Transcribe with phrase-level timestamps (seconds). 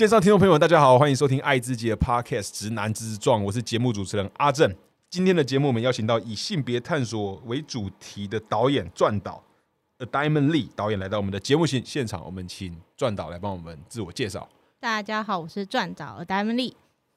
[0.00, 4.74] 线上听众朋友们，大家好，欢迎收听爱自己的 Podcast《直男之壮》，我是节目主持人阿正。
[5.10, 9.44] 今天的节目，我们邀请到以性别探索为主题的导演转导
[9.98, 14.48] A Diamond Lee 导演来到我们的节目现现场，我们请转导来帮我们自我介绍。
[14.80, 16.72] 大家好，我是转导 A Diamond Lee。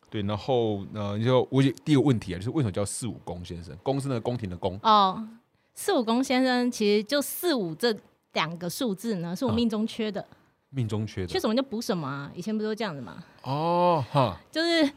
[0.09, 3.73] 对，然后呃，就我第一个问题啊，就是为什么叫四五公先生？
[3.81, 5.25] 公是那个宫廷的宫哦，
[5.73, 7.95] 四五公先生其实就四五这
[8.34, 10.27] 两个数字呢，是我命中缺的。
[10.73, 12.32] 命中缺的，缺什么就补什么啊！
[12.36, 13.23] 以前不都这样子吗？
[13.44, 14.90] 哦，哈，就是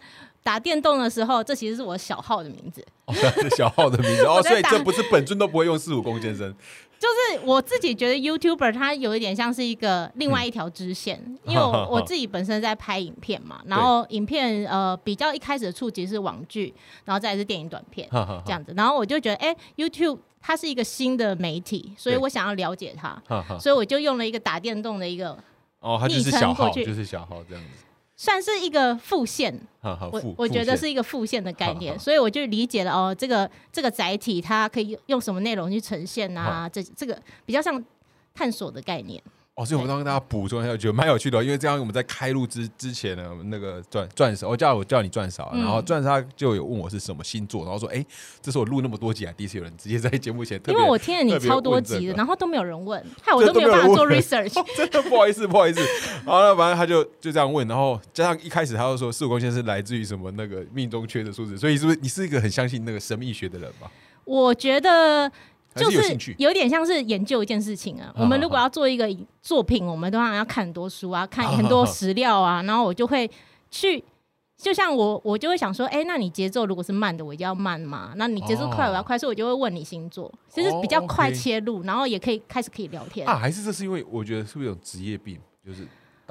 [0.43, 3.15] 打电动的时候，这其实是我小号的名字，哦
[3.57, 4.25] 小号的名字。
[4.25, 6.55] 哦， 所以这不是本尊都不会用四五公先生。
[6.99, 16.73] 就是我自己觉得 YouTuber 它有一点像是一个另外一条支线，因为我 我自己本身在拍影片嘛，然后影片呃比较一开始的触及是网剧，
[17.05, 18.09] 然后再是电影短片
[18.47, 23.23] 这样子，然后我就觉得哎 YouTube 它是一个新的媒体，所以我想要了解它，
[23.61, 25.37] 所以我就用了一个打电动的一个。
[25.81, 27.85] 哦，他就是小号，就是小号这样子，
[28.17, 29.61] 算是一个副线。
[29.83, 36.69] 我我觉得是一个副线的概念，所以我就理解了哦，这个这个载体它可以用什么内容去呈现啊？
[36.69, 37.83] 这这个比较像
[38.35, 39.23] 探索的概念。
[39.57, 48.05] 哦，所以我们刚跟大家补充一下，觉得蛮有趣的，因为这样我们在开录之之前呢，那个钻钻石，我叫我叫你钻石，然后钻石他就有问我是什么星座，然后说，哎，
[48.43, 55.81] 这是我录那么多集啊，第一次有人直接在节目前，因为我听了你超多集的，然后都没有人问，害我都没有办法做 research， 真的不好意思，不好意思。
[56.27, 63.91] 好了，反正他就就这样问，然后加上一开始他就说四五光线是来自于什么那个命中缺的数字，所以是不是你是一个很相信那个神秘学的人吧？
[64.27, 65.33] 我觉得。
[65.77, 68.13] 就是有点像是研究一件事情啊。
[68.17, 69.09] 我们如果要做一个
[69.43, 72.63] 作品，我们都要要看很多书啊， 看很多史料啊。
[72.63, 73.31] 然后我就会
[73.71, 74.03] 去，
[74.57, 78.13] 就像我，我就会想说，哎，那你节奏如果是慢的，我就要慢嘛。
[78.17, 83.37] 那你节奏快，我要快，所以我就会问你星座，其实比较快切入，然后也可以开始可以聊天啊。
[83.37, 85.87] 还是这是因为我觉得是不是有职业病，就是。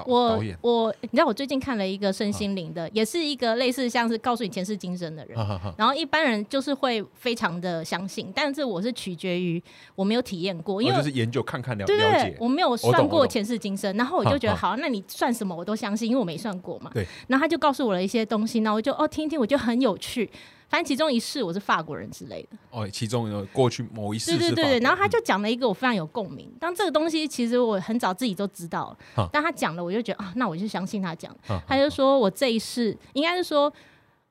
[0.05, 5.37] 我我，你知道我最近看了一个身心灵的，也是一个类似像是告诉你前世今生的人，
[5.77, 9.61] 然后一般人就是会非常的相信，但是我是取决于
[9.95, 16.91] 我没有体验过，因为就是研究看看了对对，我没有算过前世今生，然后我就觉得好，那你算什么我都相信，因为我没算过嘛。
[16.93, 20.29] 对，然后他就告诉我了一些东西，那我就哦听听，我觉得很有趣。
[20.67, 26.51] 反正其中一世我是法国人之类的哦，其中有过去某一世对对对对，然后他就讲了一个我非常有共鸣。
[26.59, 28.97] 当这个东西其实我很早自己都知道，
[29.31, 31.33] 但他讲了我就觉得啊，那我就相信他讲。
[31.67, 33.71] 他就说我这一世应该是说，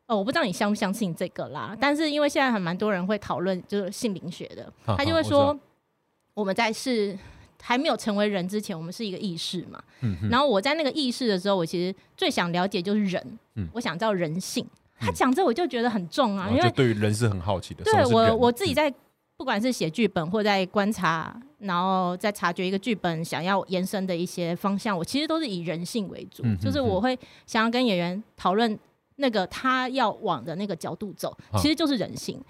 [0.07, 1.77] 哦，我不知道你相不相信这个啦。
[1.81, 5.59] 但是因为现在还蛮多人会讨论就是性灵学的，他就会说
[6.35, 7.17] 我们在是
[7.63, 9.83] 还没有成为人之前，我们是一个意识嘛。
[10.01, 10.29] 嗯。
[10.31, 14.67] 然后我在那个意识的时候，我其实最想了解就是人，嗯，我想知道人性。
[14.99, 17.85] 他讲这我就觉得很重啊，因为对于人是很好奇的。
[17.85, 18.93] 对我我自己在
[19.37, 28.79] 不管是写剧本或在观察，然后在察觉一个剧本想要延伸的一些方向，我其实都是以人性为主，就是我会想要跟演员讨论
[29.17, 32.41] 那个他要往的那个角度走，其实就是人性。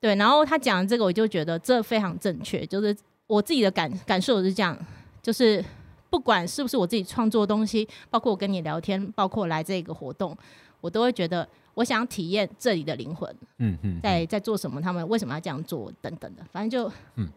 [0.00, 4.78] 对，然后他讲这个，我就觉得这非常正确，就是我自己的感感受是这样，
[5.20, 5.62] 就是
[6.08, 10.36] 不管是不是我自己创作东西，包括我跟你聊天，包括来这个活动。
[10.80, 17.28] 我都会觉得，我想体验这里的灵魂，嗯嗯，在在做什么，他们为什么要这样做，等等的，反正就，嗯，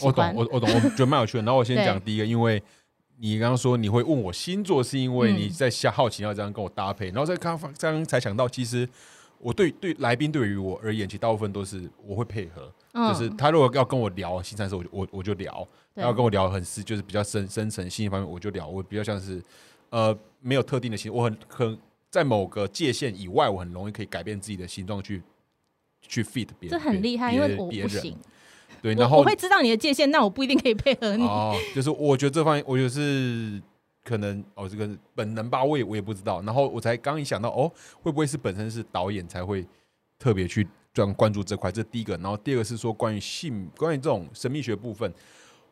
[0.00, 1.44] 我懂，我我懂，我觉得蛮有趣的。
[1.44, 2.62] 然后我先讲第一个，因为
[3.18, 8.88] 你刚刚说你会问我星座，是因为你在瞎好奇要这样跟我搭配，然后再刚刚刚才想到，其实
[9.38, 12.72] 我对对来宾对于我而言，其实大部分都是我会配合，
[13.12, 15.52] 就是他如果要跟我聊新三色，我就我我就聊；
[15.96, 18.66] 要跟我聊很深，就是比较深深层心理方面，我就聊。
[18.66, 19.42] 我比较像是
[19.90, 21.78] 呃没有特定的心，我很很。
[22.12, 25.22] 在某个界限以外，我很容易可以改变自己的形状去
[26.02, 28.14] 去 fit 别人，这很厉害，因为我不行。
[28.82, 31.24] 对，然后我会知道你的界限，那我不一定可以配合你。
[31.24, 33.62] 哦，就是我觉得这方面，我觉得是
[34.04, 36.42] 可能哦，这个本能吧，我也我也不知道。
[36.42, 39.66] 然后我才刚一想到，哦，会不会是本身是导演才会
[40.18, 41.72] 特别去专关注这块？
[41.72, 42.14] 这第一个。
[42.18, 45.10] 然后第二个是说关于性，关于这种神秘学部分。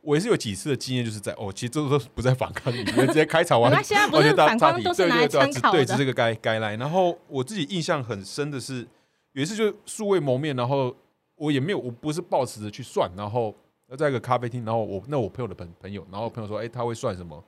[0.03, 6.77] 我也是有几次的经验，就是在哦，其实这都不在反抗里面， 直接开场完，现在不是反抗都是拿来参考对，只是个该该来。
[6.77, 8.87] 然后我自己印象很深的是，
[9.33, 10.95] 有一次就素未谋面，然后
[11.37, 13.55] 我也没有，我不是抱持着去算，然后
[13.97, 17.43] 在一个咖啡厅，然后我那我朋友的朋朋友，然后朋友说，哎，他会算什么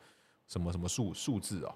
[0.47, 1.75] 什么什么数数字啊？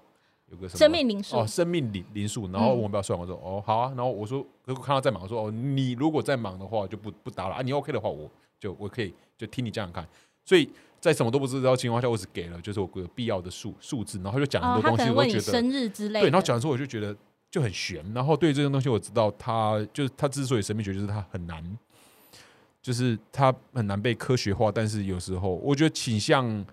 [0.49, 2.49] 有个什么生命灵数哦，生命灵灵数。
[2.51, 3.93] 然后我们不要算，我说哦好啊。
[3.97, 7.61] 然后我说如果看到在忙，我说哦你如果在忙的话就不不打了啊。
[7.61, 10.07] 你 OK 的话，我就我可以就听你这样看。
[10.47, 10.69] 所以
[11.01, 17.13] 在什么都不知道情况下，我只给了就是我有必要的数数字，然后他就讲很多东西，我觉得生日之类，对，然后讲的时候我就觉得
[17.51, 18.01] 就很悬。
[18.13, 21.61] 然后对这些东西我知道，他就是他之所以神秘学，就是他很难，
[22.81, 24.71] 就是他很难被科学化。
[24.71, 26.65] 但是有时候我觉得倾向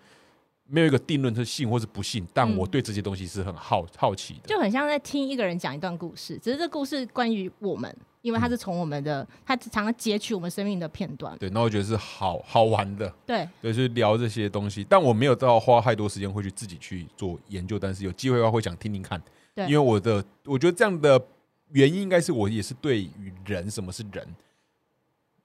[0.67, 7.94] 没有一个定论是信或是不信，但我对这些东西是很好好奇的，就很像在听一个人讲一段故事，只是这故事关于我们，
[8.25, 11.37] 因为他是从我们的，他常常截取我们生命的片段。
[11.37, 13.06] 对，那我觉得是好好玩的。
[13.26, 19.23] 对，对，就是聊这些东西，但我没有到花太多时间会去自己去做研究，但是有机会的话会想听听看。
[19.55, 21.23] 对，因为我的我觉得这样的
[21.73, 24.27] 原因应该是我也是对于人什么是人。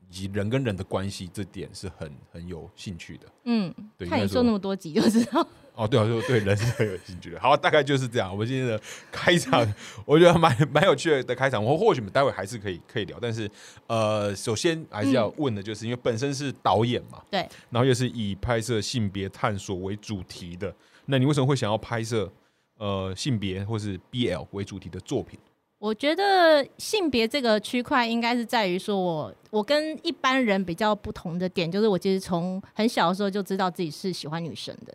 [0.10, 3.26] 以及人跟人的关系，这点是很很有兴趣的。
[3.46, 5.48] 嗯，对，看你说那么多集就知道。
[5.76, 7.40] 哦，对啊，就对人是很有兴趣的。
[7.40, 8.30] 好，大概就是这样。
[8.30, 8.78] 我们今天的
[9.14, 9.66] 开场，
[10.04, 11.64] 我觉得蛮蛮有趣的开场。
[11.64, 13.50] 我或许我们待会还是可以可以聊，但是
[13.88, 20.74] 呃，首先还是要问的就是，因为本身是导演嘛，对，然后又是以拍摄性别探索为主题的，
[21.06, 22.30] 那你为什么会想要拍摄
[22.78, 25.40] 呃性别或是 BL 为主题的作品？
[25.80, 34.94] 我觉得性别这个区块应该是在于说，我我跟一般人比较不同的点，就是我其实从很小的时候就知道自己是喜欢女生的，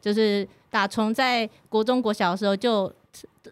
[0.00, 2.90] 就是打从在国中国小的时候就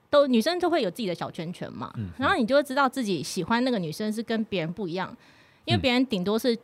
[0.09, 5.15] 都女生都会有自己的小圈圈嘛，然后你就会知道自己喜欢那个女生是跟别人不一样，
[5.65, 6.57] 因为别人顶多是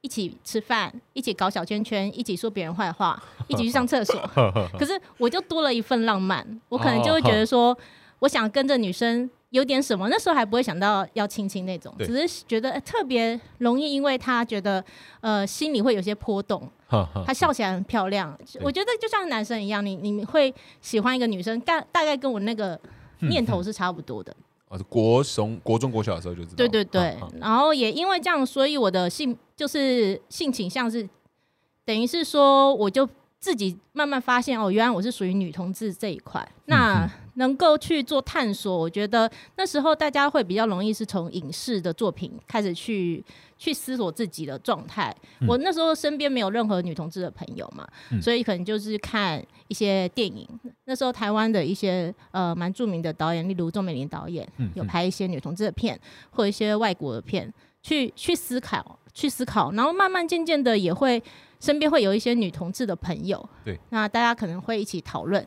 [0.00, 4.16] 一起吃饭，一起搞小圈圈，一起说别人坏话，一起去上厕所，
[4.78, 7.76] 可是我就多了一份浪漫，我可能就会觉得说，
[8.20, 9.28] 我想跟着女生。
[9.56, 14.84] 有点什么，那时候还不会想到要亲亲那种，只是觉得特别容易，因为他觉得
[15.22, 16.70] 呃心里会有些波动，
[17.24, 18.38] 他笑起来很漂亮。
[18.60, 22.78] 我觉得就像男生一样，你你会喜欢一个女生，大大概跟我那个
[23.22, 24.34] 念头是差不多的。
[24.68, 26.56] 哦，国中国中国小的时候就知道。
[26.56, 31.08] 对对对，然后也因为这样，所以我的性就是性倾向是
[31.84, 36.46] 等于是说，我就自己慢慢发现哦，原来我是属于女同志这一块。
[36.66, 43.24] 那能够去做探索，我觉得那时候大家会比较容易是从影视的作品开始去
[43.56, 45.14] 去思索自己的状态。
[45.46, 47.86] 我那时候身边没有任何女同志的朋友嘛，
[48.20, 50.48] 所以可能就是看一些电影。
[50.84, 55.98] 那时候台湾的一些呃蛮著名的导演，例如钟美玲导演，有拍一些女同志的片，
[56.30, 57.52] 或一些外国的片，
[57.82, 61.22] 去去思考，去思考，然后慢慢渐渐的也会
[61.60, 65.46] 身边会有一些女同志的朋友，对，那大家可能会一起讨论。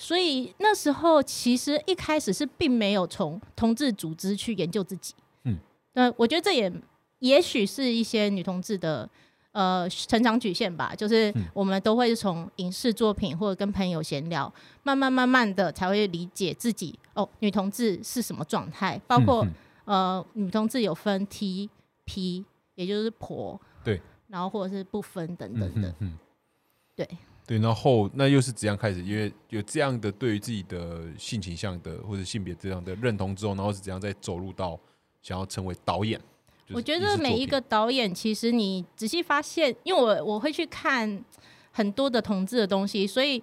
[0.00, 5.12] 所以那时候其实一开始是并没有从同志组织去研究自己，
[5.42, 5.58] 嗯，
[5.94, 6.72] 那我觉得这也
[7.18, 9.10] 也许是一些女同志的
[9.50, 14.50] 呃成长曲线吧，就是我们都会从影视作品或者跟朋友闲聊，
[14.84, 19.44] 慢慢慢慢的才会理解自己哦，女同志是什么状态，包括
[19.84, 21.68] 呃女同志有分 T
[22.04, 22.44] P，
[22.76, 26.16] 也就是婆，对，然后或者是不分等等的，嗯，
[26.94, 27.04] 对。
[27.48, 29.02] 对，然后那又是怎样开始？
[29.02, 34.78] 因为有这样的对于自己的性倾向的或者性别这样的认同之后，然后是怎样再走入到
[35.22, 36.20] 想要成为导演？
[36.74, 41.24] 我觉得每一个导演，其实你仔细发现，因为我我会去看
[41.72, 43.42] 很多的同志的东西，所以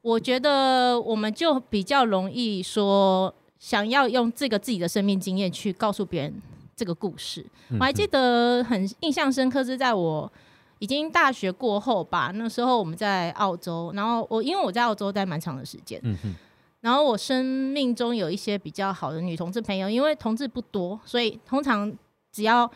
[0.00, 6.34] 我觉得我们就比较容易说，想要用这个自己的生命经验去告诉别人
[6.74, 7.44] 这个故事。
[7.72, 10.32] 我还记得很印象深刻是在我。
[10.84, 16.34] 已经大学过后吧，那时候我们在澳洲，然后我因为我在澳洲待蛮长的时间，嗯哼，
[16.82, 21.90] 然后我生命中有一些比较好的女同志朋友，因为同志不多，所以通常
[22.30, 22.70] 只要，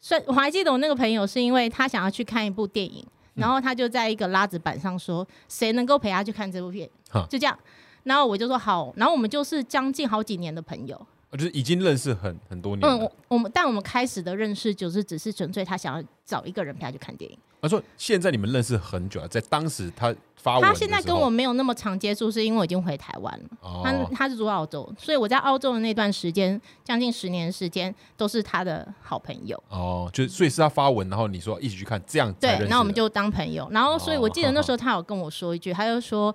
[0.00, 6.88] 算我还记得我那个朋友是因为他想要去看一部电影，然后他就在一个拉子板上说谁能够陪他去看这部片，
[7.28, 7.58] 就这样，
[8.04, 11.06] 然后我就说好，然后我们就是将近好几年的朋友。
[11.32, 12.88] 就是已经认识很很多年。
[12.88, 17.38] 嗯，我我们但我们开始的认识就是只是纯粹他想要找一个人陪他去看电影。
[17.60, 23.82] 他说现在你们认识很久了，在当时他发他现在跟我没有那么长接触，是因为我已经回台湾了。
[23.82, 29.60] 他他是住澳洲，所以我在澳洲的那段时间，将近十年时间都是他的好朋友。
[29.68, 33.68] 哦，就所以是他发文，然后你说一起去看，这样对，那我们就当朋友。
[33.72, 36.34] 然后所以我记得那时候他有跟我说一句，他就说。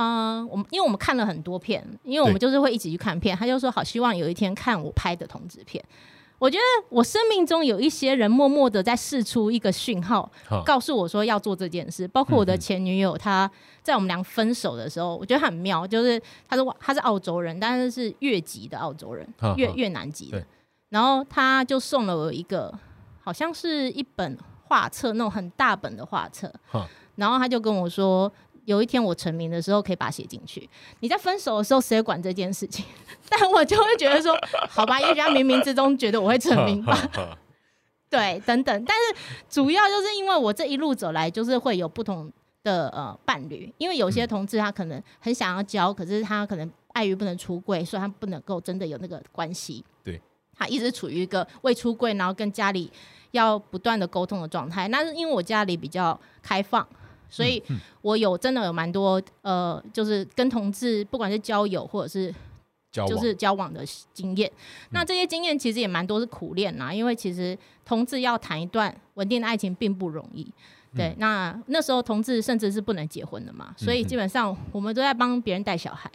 [0.00, 3.36] 啊，我们因为我们看了很多片，因为我们就是会一起去看片。
[3.36, 5.84] 他就说好希望有一天看我拍的同志片。
[6.38, 10.30] 我觉得我生命中有一些人默默的在试出一个讯号，
[10.64, 12.08] 告诉我说要做这件事。
[12.08, 13.50] 包括我的前女友，她
[13.82, 19.28] 在我们俩分手的时候，我觉得很妙，就是她是她是澳洲人，但是是越籍的澳洲人，
[19.58, 20.42] 越越南籍的。
[20.88, 22.72] 然后他就送了我一个，
[23.22, 26.50] 好像是一本画册，那种很大本的画册。
[27.16, 28.32] 然后他就跟我说。
[28.70, 30.68] 有一天我成名的时候，可以把它写进去。
[31.00, 32.84] 你在分手的时候，谁管这件事情？
[33.28, 34.32] 但我就会觉得说，
[34.70, 36.96] 好吧，因为他冥冥之中觉得我会成名吧。
[38.08, 38.84] 对，等等。
[38.84, 39.16] 但是
[39.48, 43.72] 主要就是因为我这一路走来，就是会有不同的呃伴侣。
[43.78, 49.84] 因为有些同志他可能很想要交，可是他可能碍于不能出柜，所以他不能够真的有那个关系。
[50.04, 50.20] 对，
[50.56, 52.88] 他一直处于一个未出柜，然后跟家里
[53.32, 54.86] 要不断的沟通的状态。
[54.88, 56.86] 那是因为我家里比较开放。
[57.30, 57.62] 所以
[58.02, 62.34] 我有真的有蛮多呃，就是跟同志不管是交友或者是
[62.92, 63.82] 就是交往的
[64.12, 64.50] 经验。
[64.90, 70.52] 那这些经验其实也蛮多是苦练呐，因为其实同志要谈一段稳定的爱情并不容易。
[70.96, 76.10] 对，那那时候同志甚至是不能结婚的嘛，所以基本上我们都在帮别人带小孩。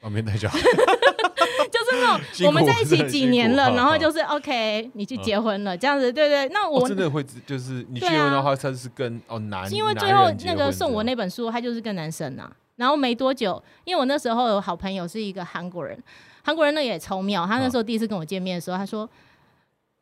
[0.00, 0.58] 帮别人带小孩，
[1.70, 6.48] 就是那种 我们在一起几年了，然后就是 OK，你去结婚了这样子，对对。
[6.48, 12.50] 那我真的会就是你结婚的话，他是跟哦男，因为最后那个送我那本书，他就是跟男生啊。
[12.76, 15.96] 然后没多久，因为我那时候有好朋友是一个韩国人，
[16.42, 17.46] 韩国人那也超妙。
[17.46, 19.08] 他那时候第一次跟我见面的时候，他说：“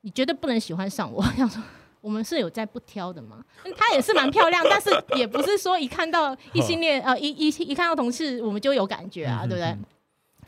[0.02, 1.22] 你绝对不能喜欢上我。
[1.36, 1.62] ”想说。
[2.02, 3.44] 我们是有在不挑的嘛？
[3.76, 9.76] 她也是蛮漂亮，但是也不是说一看到异性恋呃一一一看到同事我们就有感觉啊，对不对？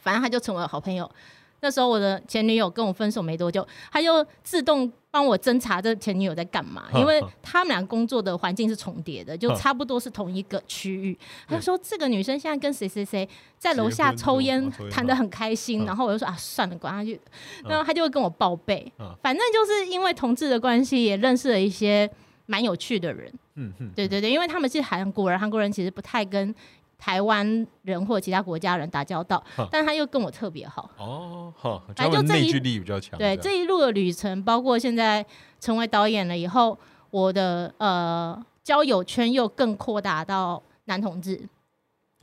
[0.03, 1.11] 反正他就成为了好朋友。
[1.65, 11.17] 那时候我的前女友跟我分手没多久，他就自动帮我侦查这前女友在干嘛，因为他们俩工作的环境是重叠的，就差不多是同一个区域。
[11.47, 13.29] 他说这个女生现在跟谁谁谁
[13.59, 15.85] 在楼下抽烟，谈得很开心。
[15.85, 17.21] 然后我就说啊，算了，管他去。
[17.63, 18.93] 然后他就会跟我报备，
[19.23, 22.11] 反正就是因为同志的关系，也认识了一些
[22.47, 23.33] 蛮有趣的人。
[23.55, 26.53] 嗯嗯，对对对，因为他们是韩国人，韩国人其实不太跟。
[27.03, 29.43] 台湾人或其他国家人打交道，
[29.73, 33.19] 但他又跟我特别好哦，好，反正就内聚力比较强。
[33.19, 35.27] 对这一路的旅程，包括现在
[35.59, 36.79] 成为导演了以后，
[37.11, 41.41] 我的呃交友圈又更扩大到男同志。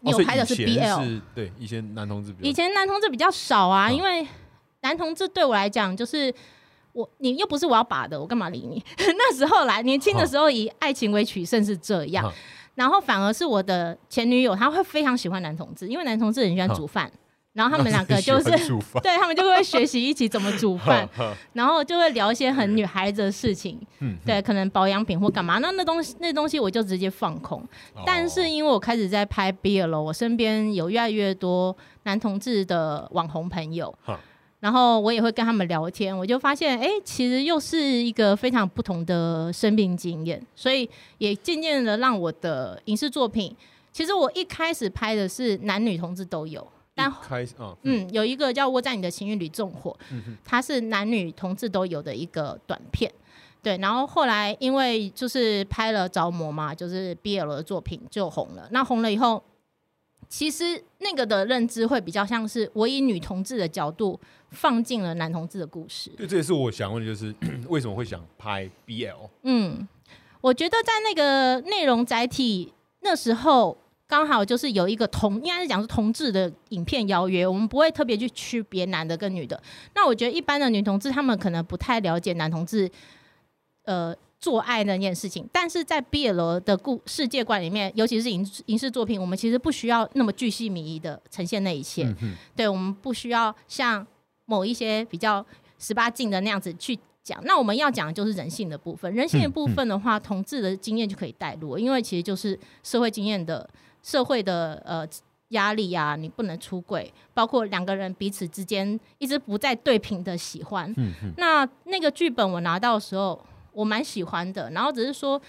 [0.03, 4.25] 有拍的是 BL，对，以前男同志，以前男同志比较少啊，因为
[4.79, 6.33] 男同志对我来讲就是
[6.93, 8.81] 我，你又不是我要把的，我干嘛理你？
[8.97, 12.31] 那时候来年轻的时候以爱情为取胜是这样。
[12.75, 17.11] 然后反而是我的前女友，她会非常喜欢男同志，因为男同志很喜欢煮饭，
[17.53, 18.49] 然后他们两个就是
[19.03, 21.07] 对他们就会学习一起怎么煮饭，
[21.53, 23.79] 然后就会聊一些很女孩子的事情，
[24.25, 27.61] 对，可能保养品或干嘛，那那东西那东西我就直接放空。
[28.05, 33.93] 但是因为我开始在拍 BL 了，我身边有越来越多男同志的网红朋友。
[34.59, 43.55] 然后我也会跟他们聊天，我就发现，哎，其实又是一个非常不同的生命经验，所以也渐渐的让我的影视作品，
[43.93, 49.97] 其实我一开始拍的是男女同志都有，但开始嗯，有一个叫《窝在你的情欲里纵火》，
[50.43, 53.09] 它是男女同志都有的一个短片，
[53.63, 59.41] 对，然后后来因为就是拍了着魔嘛，就是 BL 的作品就红了，那红了以后。
[60.27, 64.19] 其实那个的认知会比较像是我以女同志的角度
[64.51, 66.09] 放进了男同志的故事。
[66.17, 67.33] 对，这也是我想问的，就是
[67.69, 69.29] 为什么会想拍 BL？
[69.43, 69.87] 嗯，
[70.41, 73.77] 我觉得在那个内容载体那时候
[74.07, 79.61] 刚好就是有一个同，应该是讲是同志的影片邀约，我们不会特别去区别男的跟女的。
[79.95, 82.89] 那我觉得一般的女同志他们可能不太了解男同志，
[83.83, 84.15] 呃。
[84.41, 92.07] 做爱那件事情，但是在 BL 的故世界观里面，尤其是影影视作品，我们其实不需要那么巨细靡遗的呈现那一切。
[92.55, 94.07] 对，我们不需要像
[94.49, 95.45] 某一些比较
[95.77, 97.39] 十八禁的那样子去讲。
[97.45, 99.13] 那我们要讲的就是人性的部分。
[99.13, 103.69] 人性的部分的话，同志的经验就可以带入，因为其实就是社会经验的
[104.01, 105.07] 社会的呃
[105.49, 110.93] 压力啊，你不能出轨，包括两个人彼此之间一直不再对平的喜欢。
[111.37, 113.39] 那那个剧本我拿到的时候。
[113.71, 115.39] 我蛮喜欢的，然后只是说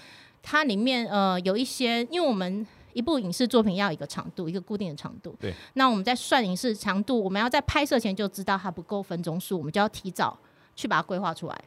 [0.43, 5.35] 它里面呃有一些，因为我们一部影视作品要一个长度，一个固定的长度。
[5.39, 5.53] 对。
[5.73, 10.37] 那我们在算影视长度，我们要在拍摄前就知道它不够分钟数，我们就要提早
[10.75, 11.61] 去把它规划出来。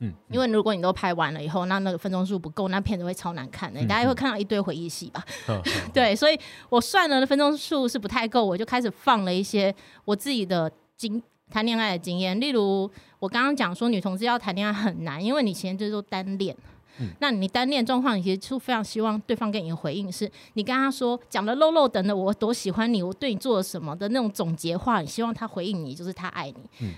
[0.00, 0.12] 嗯。
[0.30, 5.24] 因为如果你都拍完了以后，那那个分钟数不够，那片子会超难看的，大家会看到一堆回忆戏吧。
[5.94, 12.90] 对，所以我算了的分钟数是不太够，我就开始放了一些我自己的经谈恋爱的经验，例如。
[13.18, 16.54] 我刚刚讲说，女同志要谈恋爱很难，因为你前阵都单恋。
[17.00, 26.56] 嗯，那你单恋状况，你其实就非常希望对方给你的回应是，你跟他说讲的漏漏等的，我多喜欢你，我对你做了什么的那种总结话，你希望他回应你，就是他爱你。
[26.80, 26.92] 嗯，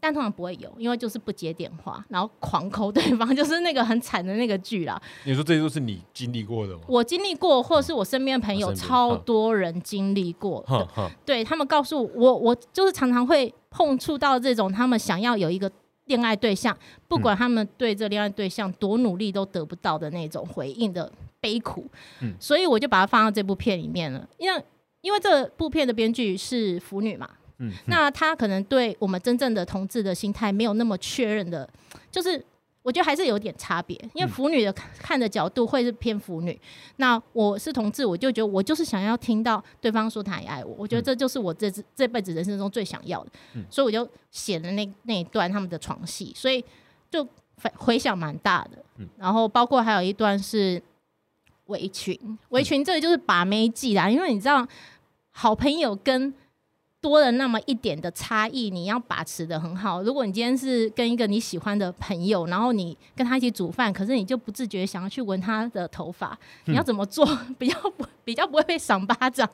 [0.00, 5.00] 但通常不会有，因为就是不接电话，然后狂抠对方，就是那个很惨的那个剧啦。
[5.24, 6.80] 你说这些都是你经历过的吗？
[6.88, 11.10] 我经历过，或者是我身边的朋友，超多人经历过的。
[11.24, 13.52] 对他们告诉我，我就是常常会。
[13.74, 15.72] 碰触到这种他们想要有一个
[16.12, 16.76] 恋爱对象，
[17.08, 21.86] 不管他们对这恋爱对象多努力都得不到的那种回应的悲苦，
[22.20, 24.28] 嗯，所以我就把它放到这部片里面了。
[24.36, 24.62] 因为
[25.00, 27.28] 因为这部片的编剧是腐女嘛，
[27.58, 31.66] 嗯，那他可能对我们真正的同志的心态没有那么确认的，
[32.10, 32.44] 就是。
[32.82, 36.60] 我觉得还是有点差别，因为腐女的看的角度会是偏腐女。
[36.96, 43.30] 那我是同志，我就觉得我就是想要听到对方说他也爱我，我觉得这就是我这这辈子人生中最想要的。
[43.70, 46.64] 所以我就写了那那一段他们的床戏，所以
[47.10, 47.24] 就
[47.62, 48.78] 回回想蛮大的。
[49.16, 50.82] 然后包括还有一段是。
[51.66, 52.18] 围裙，
[52.50, 54.66] 围裙这个就是把妹技啦，因为你知道，
[55.30, 56.34] 好朋友跟
[57.02, 60.02] 多了那么一点的差异，你要把持的很好。
[60.02, 67.26] 如果你今天是跟一个你喜欢的朋友，然后你跟他一起煮饭，可是你就不自觉想要去闻他的头发，你要怎么做
[67.58, 69.46] 比较不比较不会被赏巴掌？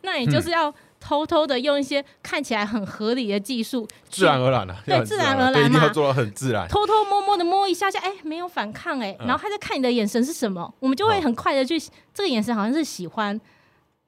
[0.00, 0.72] 那你就是要。
[1.06, 6.66] 偷偷的用一些看起来很合理的技术，自然而然的，对，自然而然嘛，要做到很自然。
[6.66, 11.78] 偷偷摸摸的摸一下下，哎，没有反抗，哎，然后他在看你的眼神是什么，我们就会很快的去，
[12.14, 13.38] 这个眼神好像是喜欢，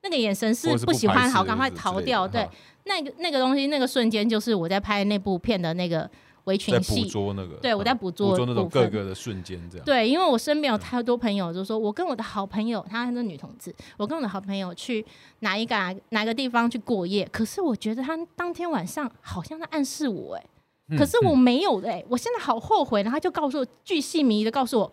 [0.04, 2.26] 那个眼神是不喜欢，好，赶快逃掉。
[2.26, 2.48] 对，
[2.86, 6.08] 那个那个东西，那个瞬间就是我在拍那部片的那个。
[6.46, 9.84] 围裙戏，捕捉那个，对我在捕捉捕捉那种各个的瞬间，这样。
[9.84, 15.04] 对，因为我身边有太多朋友，就说我跟我的好朋友，她是女同志，我跟我的好朋友去
[15.40, 15.74] 哪一个
[16.10, 24.92] 哪个地方去过夜，可是我觉得她当天晚上好像在暗示我，哎，可是我没有哎，我现在好后悔，然后他就告诉我，巨细迷的告诉我。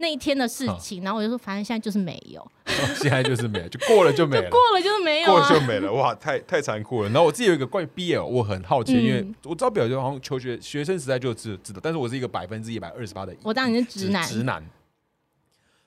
[0.00, 2.50] 那一天的事情，然后我就说，反正现在就是没有，
[2.96, 7.08] 现在就是没有，就过了就没了，过了就是没有，过了就没了，哇，太太残酷了。
[7.10, 14.64] 然后我自己有一个关于 BL，我很好奇，因为我知道表就好像求学学生时代就知知道，但是我是一个百分之一百二十八的，我当你是直男，直男，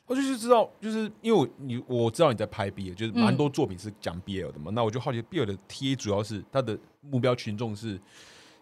[0.05, 8.00] 我就是知道，就是因为我你我知道你在拍 BL，就是蛮多作品是讲 BL 的嘛，那我就好奇 BL 的 TA 主要是他的目标群众是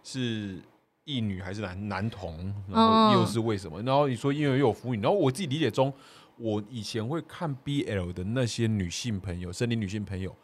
[0.01, 0.60] 是。
[1.03, 3.81] 异女还是男男童，然后又是为什么？
[3.81, 5.91] 然后你说因为又有腐女，然后我自己理解中，
[6.38, 10.36] 我以前会看 BL 的那些女性朋友，生理女性朋友，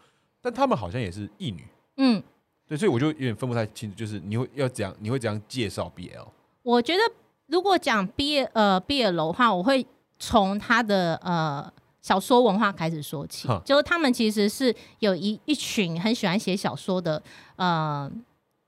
[0.42, 1.64] 但他们好像也是异女，
[1.98, 2.22] 嗯，
[2.68, 6.26] 对，所以我就有点分不太清楚，就是你会要怎样，你会怎样介绍 BL？
[6.64, 7.00] 我觉得
[7.46, 9.86] 如果讲 BL 呃 BL 的话，我会
[10.18, 11.72] 从他的呃
[12.02, 17.22] 小说文化开始说起，就是他们其实是有一一群很喜欢写小说的
[17.58, 18.12] 呃。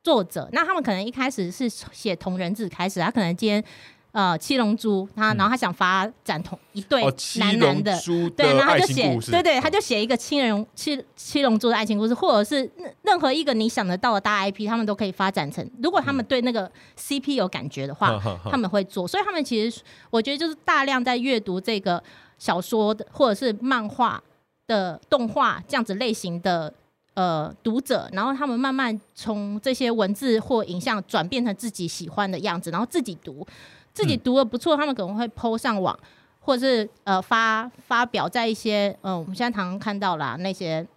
[0.03, 3.63] 作者，那他们可能一开始是写同人志开始，他可能今天
[4.11, 7.03] 呃七龙珠，他然后他想发展同一对
[7.37, 7.99] 男男的，
[8.35, 12.69] 对，然后他就写，对对，他就写一个七人七七龙珠的爱情故事，或者是
[13.03, 18.19] 任何一个你想得到的大 IP，他们都可以发展成，如果他们对那个 CP 有感觉的话，
[18.49, 19.07] 他们会做。
[19.07, 22.01] 所以他们其实我觉得就是大量在阅读这个
[22.37, 24.23] 小说的，或者是漫画
[24.65, 26.73] 的动画这样子类型的。
[27.19, 33.45] 呃，读者，然后他们慢慢从这些文字或影像转变成自己喜欢的样子，然后自己读，
[33.93, 35.99] 自己读的不错，他们可能会 PO 上网，
[36.39, 40.87] 或者是呃发发表在一些呃我们现在常常看到啦那些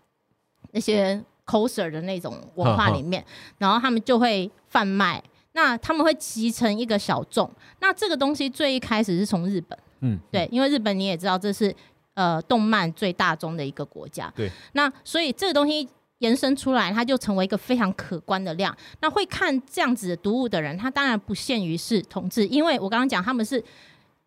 [0.70, 3.24] 那些 coser 的那种文化里面，
[3.58, 5.20] 然后他们就会贩卖，
[5.54, 11.74] 那他们会集成一个小众，那这个东西最一开始是从日本，嗯，对，因为日本你也知道这是
[12.14, 15.88] 呃动漫最大宗的一个国家，对，那所以这个东西。
[16.22, 18.74] 延伸出来，它就成为一个非常可观的量。
[19.00, 23.62] 那会看这样子的读物的人，他当然不限于是同志，因为我刚刚讲他们是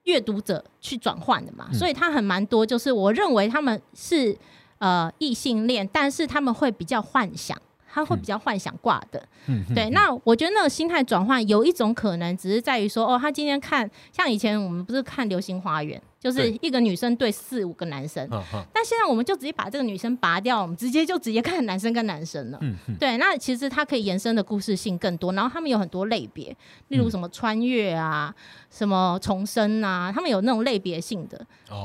[0.03, 2.65] 阅读者去转换的嘛，所以他很蛮多。
[2.65, 4.37] 就是我认为他们是
[4.77, 7.59] 呃异性恋，但是他们会比较幻想。
[7.95, 9.25] 他会比较幻想挂的，
[9.73, 9.89] 对。
[9.91, 18.27] 那我觉得那个心态转换有一种可能，只是在于说，哦，他今天看像以前我们不是看《流星花园》，就是一个女生对四五个男生，
[18.73, 22.59] 但现在我们就直接把这个女生拔掉，我们直接就直接看男生跟男生了。
[22.99, 26.53] 对，那其实它可以延伸的故事性更多，然后他们有很多类别，
[26.89, 28.35] 例如什么穿越啊，
[28.69, 31.39] 什么重生啊，他们有那种类别性的。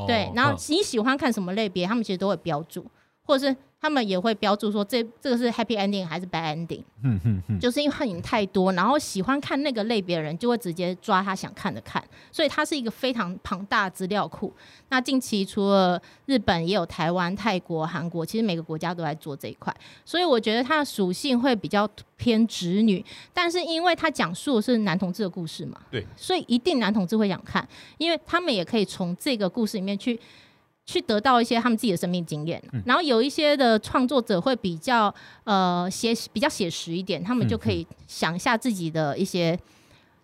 [0.08, 2.84] 对，然后你喜欢看什么类别，他们其实都会标注，
[3.30, 3.56] 或者是。
[3.82, 14.52] 他们也会标注说这这个是 happy ending 还是 bad ending，嗯嗯嗯，就是因为影太多，然后喜欢看那个类别的人就会直接抓他想看的看，所以它是一个非常庞大资料库。
[14.90, 21.88] 那近期除了日本，也有台湾、泰国、韩国，其实每个国家都在做这一块，所以我觉得它的属性会比较
[22.18, 27.66] 偏直女，但是因为它讲述的是男同志的故事嘛，对，所以一定男同志会想看，
[27.96, 30.20] 因为他们也可以从这个故事里面去。
[30.90, 39.57] 去得到一些他们自己的生命经验，然后有一些的创作者会比较呃写比较写实一点，他们就可以想一下自己的一些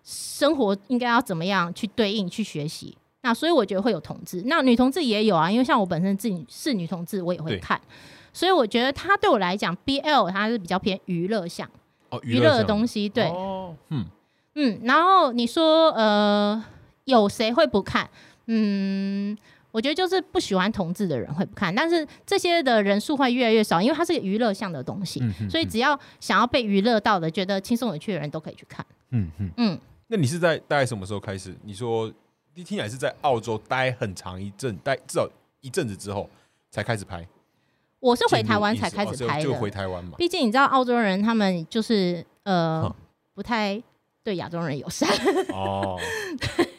[0.03, 2.97] 生活应该要怎么样去对应去学习。
[3.21, 7.79] 那所以我觉得会有同志，那女同志也有啊，因为像我本身自己是女同志，我也会看，
[8.33, 11.65] 所以我觉得它对我来讲，BL 它是比较偏娱乐向
[12.09, 13.31] 哦，娱乐的东西，对，
[13.89, 14.05] 嗯。
[14.55, 16.61] 嗯，然后你说呃
[17.05, 18.09] 有谁会不看？
[18.47, 19.37] 嗯。
[19.77, 28.83] 我觉得就是不喜欢同志的人会不看，但是这些的人数会越来越少，因为它是个娱乐向的东西，所以只要想要被娱乐到的、觉得轻松有趣的人都可以去看。
[29.11, 29.79] 嗯嗯嗯。
[30.07, 31.55] 那你是在大概什么时候开始？
[31.63, 32.11] 你说
[32.55, 35.29] 听起来是在澳洲待很长一阵，待至少
[35.61, 36.27] 一阵子之后
[36.71, 37.23] 才开始拍。
[37.99, 40.13] 我是回台湾才开始拍的，就回台湾嘛。
[40.17, 42.91] 毕竟你知道澳洲人他们就是呃
[43.35, 43.79] 不太
[44.23, 45.07] 对亚洲人友善。
[45.53, 45.99] 哦。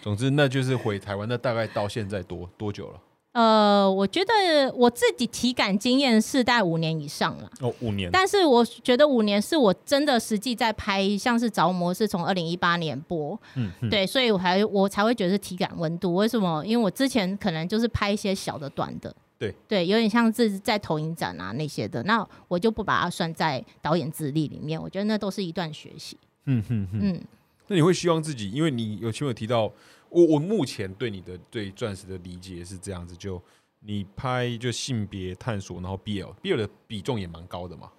[0.02, 1.28] 总之，那就是回台湾。
[1.28, 3.00] 那大概到现在多多久了？
[3.32, 4.32] 呃，我觉得
[4.74, 7.48] 我自己体感经验是在五年以上了。
[7.60, 8.10] 哦，五年。
[8.10, 16.14] 但是我觉得五年是我真的实际在拍，像是着魔是从二零一八年播，嗯，对，所以我还我才会觉得是体感温度。
[16.14, 16.64] 为什么？
[16.66, 24.80] 因为我之前可能就是拍一些小的短的，对对，有点像是在投影展啊那些的，那我就不把它算在导演资历里面。
[24.80, 26.16] 我觉得那都是一段学习。
[26.46, 26.98] 嗯哼哼。
[27.00, 27.20] 嗯，
[27.68, 29.72] 那你会希望自己，因为你有前面有提到。
[30.10, 33.38] 我我目前对你的对钻石的理解是这样子，就
[33.80, 37.90] 你拍就性别探索，然后 BL，BL 的比重也蛮高的嘛。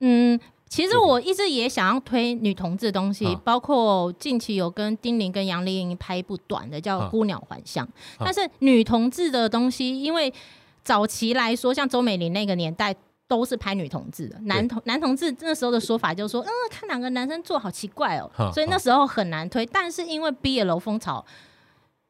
[0.00, 7.86] 嗯，其实我一直也想要推女同志的东西，包括近期有跟丁玲跟杨丽颖拍一部短的叫《孤鸟还乡》，
[8.18, 10.30] 但是女同志的东西，因为
[10.84, 12.94] 早期来说，像周美玲那个年代。
[13.28, 19.64] 都是拍女同志的，男同男同志那时候的说法就是说，嗯，看两个男生做好奇怪哦，所以那时候很难推。
[19.66, 21.24] 但是因为 BL 风潮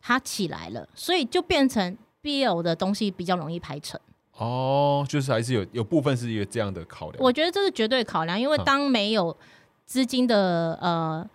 [0.01, 4.01] 它起来了，所以就变成 BL 的东西比较容易拍成。
[4.37, 7.23] 哦，就是还是有有部分是一个这样的考量。
[7.23, 9.37] 我觉得这是绝对考量，因为当没有
[9.85, 11.29] 资金的呃。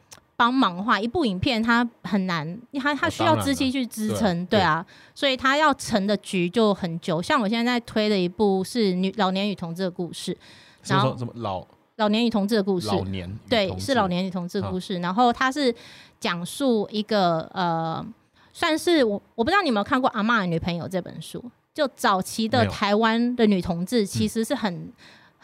[0.43, 7.21] 帮忙的话，一部影片它很难，它它需要资金去支撑，对啊，所以它要成的局就很久。
[7.21, 10.38] 像我现在在推的一部是女老年女同志的故事，
[10.84, 15.73] 然后什么老老年女同志的故事，老年对是老年女同志的故事，然后它是
[16.19, 18.06] 讲述一个呃，
[18.51, 21.41] 算是我我不知道你有没有看过《阿妈的女朋友》这本书，
[21.73, 24.91] 就早期的台湾的女同志其实是很。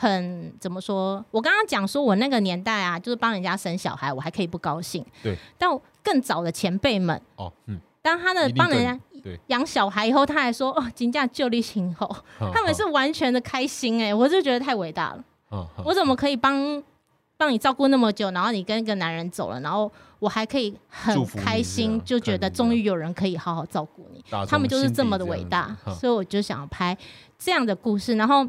[0.01, 1.23] 很怎么说？
[1.29, 5.05] 我刚刚讲说，我那个年代啊，就是帮人家生小孩，我还可以不高兴。
[5.21, 5.37] 对。
[5.57, 5.69] 但
[6.01, 8.97] 更早的前辈们，哦，嗯，当他的帮人家
[9.47, 12.09] 养小孩以后，他还说哦，金价就力行后，
[12.53, 15.23] 他们是完全的开心哎，我就觉得太伟大了。
[15.83, 16.81] 我怎么可以帮
[17.35, 24.23] 帮你照顾那么久，然后你跟一个男人走了，然后我还可以很开心，就觉得终于有人可以好好照顾你。
[24.47, 26.97] 他们就是这么的伟大，所以我就想要拍
[27.37, 28.47] 这样的故事，然后。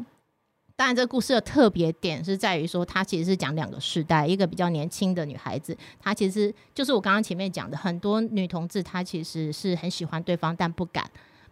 [0.81, 11.07] 当然，这个故事的特别点是在于说，它其实是讲两个时代，一个比较年轻的女孩子，她其实就是我刚刚前面讲的，很多女同志她其实是很喜欢对方，但不敢、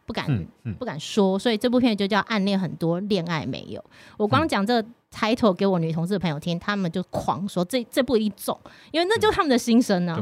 [0.07, 0.25] 不敢、
[0.79, 3.79] 不敢说，所以这部片就叫《暗恋很多，恋爱没有》。
[4.17, 10.19] 我光讲这 title 给我女同志的朋友听，他们就狂说这这部一中，因为那就是他们的心声呢。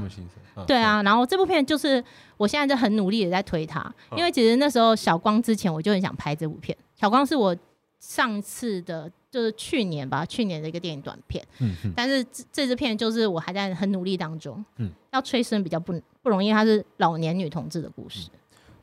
[0.67, 2.04] 对啊，然后这部片就是
[2.36, 7.56] 我现在就很努力的在推它，因为其实那时候小光之前我就很想拍这部片，小光是我。
[8.00, 11.46] 上次的，就是去年吧，去年的一个电影短片。
[11.60, 14.64] 嗯嗯但是这这支片就是我还在很努力当中。
[14.78, 14.92] 嗯。
[15.12, 18.30] 要催生比较不不容易，它是老年女同志的故事。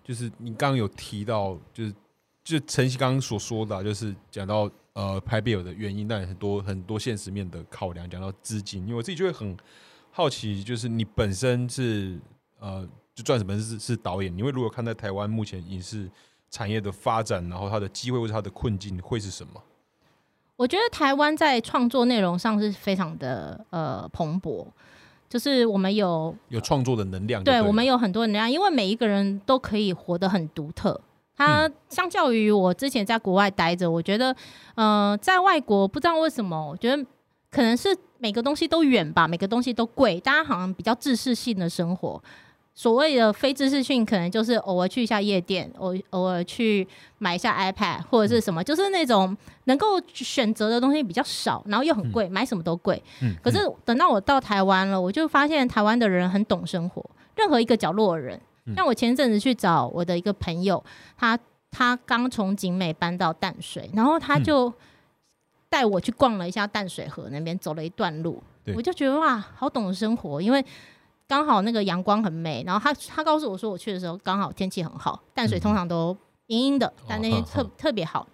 [0.02, 1.94] 就是你刚刚有提到，就是
[2.42, 9.56] 就晨曦刚刚所说的，就是讲到呃拍 BL 的原因，但很多很多现实面的考量，讲到资金，因为我自己就会很
[10.10, 12.18] 好奇，就是你本身是
[12.58, 16.10] 呃就赚什么是是导演，你会如何看待台湾目前影视？
[16.54, 19.60] 产业的发展，然后它的机会或者它的困境会是什么？
[20.54, 24.64] 我觉得台湾在创作内容上是非常的呃蓬勃，
[25.28, 31.00] 就是我们有有创作的能量，对我们有很多能量，因为每一个人都可以活得很独特。
[31.36, 34.32] 他相较于我之前在国外待着，我觉得
[34.76, 37.04] 呃在外国不知道为什么，我觉得
[37.50, 37.88] 可能是
[38.18, 42.22] 每个东西都远吧，每个东西都贵，大家好像比较自视性的生活。
[42.76, 46.86] 所谓的非知识性，可能就是偶尔去一下夜店，偶偶尔去
[47.18, 49.34] 买一下 iPad 或者是什么，就是那种
[49.66, 53.00] 能够选择的东西比较少，然后又很贵，买什么都贵。
[53.22, 53.32] 嗯。
[53.44, 57.04] 可是等到我到台湾了，我就发现台湾的人很懂生活，
[57.36, 58.40] 任何一个角落的人。
[58.74, 60.82] 像我前阵子去找我的一个朋友，
[61.16, 61.38] 他
[61.70, 64.72] 他刚从景美搬到淡水，然后他就
[65.68, 68.42] 带我去逛了一下淡水河那边，走了一段路，
[68.74, 70.64] 我就觉得哇，好懂生活，因为。
[71.26, 76.16] 刚好那个阳光很美，然后他他告诉我说，我去的时候刚好天气很好，淡水通常都
[76.48, 78.26] 阴阴的，但那天特特别好。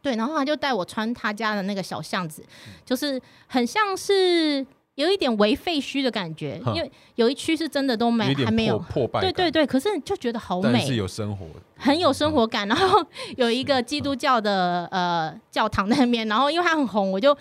[0.00, 2.42] 对，然后他就带我穿他家的那个小巷子，
[2.84, 12.66] 就是很像是有一点为废墟的感觉，因为有一区是真的都没还没有破败，对对对，可是就觉得好美，是有生活，很有生活感。
[12.68, 13.04] 然后
[13.36, 17.36] 有一个基督教的呃教堂那边，然后因为它很红，我就。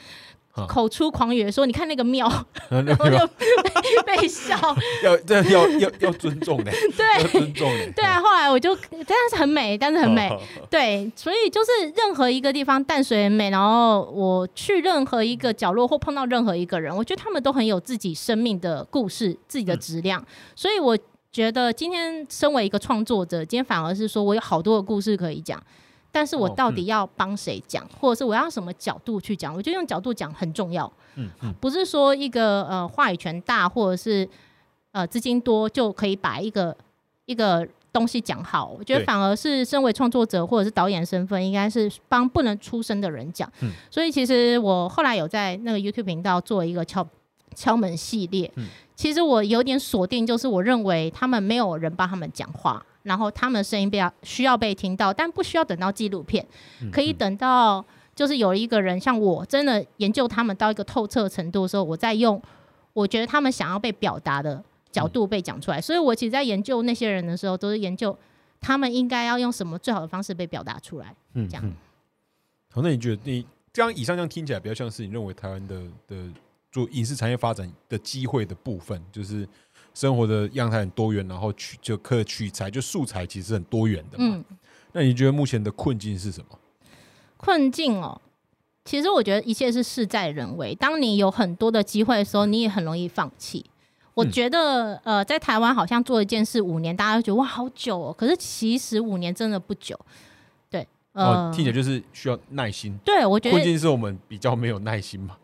[0.68, 2.28] 口出狂言说：“你看那个庙，
[2.70, 4.56] 然后就被 笑。
[5.04, 8.22] 要这要要要尊重的， 对，尊重的，对啊。
[8.22, 10.30] 后来我就，但是很美，但是很美，
[10.70, 11.12] 对。
[11.16, 20.24] 所以就是任何一个地方淡水很美，然后我去任何一个角落或碰到任何一个人，我觉得他们都很有自己生命的故事，自己的质量。
[20.56, 20.96] 所以我
[21.32, 25.60] 觉得今天身为一个创作者，今天反而是说我有好多的故事可以讲。”
[26.14, 29.52] 但是我到底要帮谁讲，或者是我要什么角度去讲？
[29.52, 30.86] 我觉得用角度讲很重要。
[31.16, 34.30] 嗯嗯，不是说一个呃话语权大或者是
[34.92, 36.76] 呃资金多就可以把一个
[37.26, 43.52] 一个东西讲好，我觉得反而是身为创作者或者是导演身份，应该是帮不能出声的人讲。
[43.90, 47.06] 所以其实我后来有在那个 YouTube 频道做一个敲
[47.56, 48.52] 敲门系列。
[48.96, 56.46] 其实我有点锁定，就是我认为他们没有人帮他们讲话，然后他们的声音被需要被听到，但不需要等到纪录片，
[56.92, 57.86] 可以等到
[58.16, 62.42] 就是有一个人像我真的研究他们到一个透彻程度的时候，我再用
[62.94, 64.64] 我觉得他们想要被表达的。
[64.94, 68.16] 角度被讲出来，所以我其实，在研究那些人的时候，都是研究
[68.62, 71.16] 他们应该要用什么最好的方式被表达出来。
[71.34, 71.74] 嗯，这样。
[72.72, 76.32] 好，那你觉得你这样以上这样听起来，比较像是你认为台湾的的
[76.72, 79.50] 做影视产业发展的机会的部分，就是
[79.94, 84.44] 生活的样态很多元，然后取就可取材就素材其实很多元的嘛。
[84.92, 86.60] 那你觉得目前的困境是什么？
[87.38, 88.22] 困境哦，
[88.86, 90.74] 其实我觉得一切是事在人为。
[90.76, 93.66] 当你有很多的机会的时候，你也很容易放弃。
[94.14, 98.16] 我觉得，呃，在台湾好像做一件事五年，大家都觉得哇好久哦。
[98.16, 100.00] 可是其实五年真的不久，
[100.70, 102.96] 对，呃，听起来就是需要耐心。
[103.04, 105.36] 对，我觉得困境是我们比较没有耐心嘛。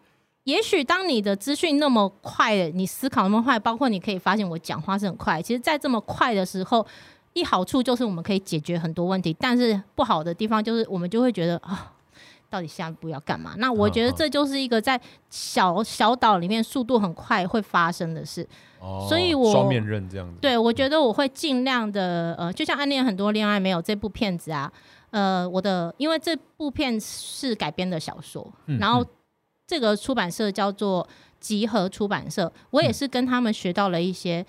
[0.49, 5.41] 也许当你的资讯那么快，你思考那么快，包括你可以发现我讲话是很快。
[5.41, 6.85] 其实，在这么快的时候，
[7.33, 11.93] 一好处就是我们可以解决很多问题，但是不好的地方就是我们就会觉得啊。
[12.51, 13.53] 到底下一步要干嘛？
[13.59, 18.43] 那我觉得这就是一个在小小岛里面速度很快会发生的事。
[18.79, 20.41] 哦，所以我双面刃这样子。
[20.41, 24.73] 对，我觉得我会尽量的，呃，就像《暗恋很多恋爱没有》这部片子啊，
[25.11, 29.05] 呃，我的因为这部片是改编的小说，然后
[29.69, 31.07] 这个出版社叫做
[31.39, 34.43] 集合出版社，我也是跟他们学到了一些。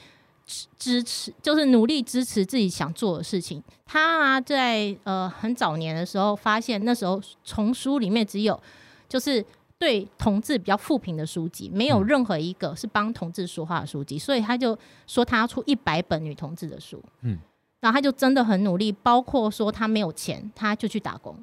[0.76, 3.62] 支持就是努力支持自己想做的事情。
[3.86, 8.60] 他啊，在呃很早年的时候，发现那时候丛书里面只有
[9.08, 9.44] 就是
[9.78, 17.00] 对同志比较负评的书籍，没有任何一个是帮同志说话的书籍，所以他就说他要出一百本女同志的书。
[17.20, 17.38] 嗯，
[17.78, 21.36] 然后他就真的很努力，包括说他没有钱，他就去打工。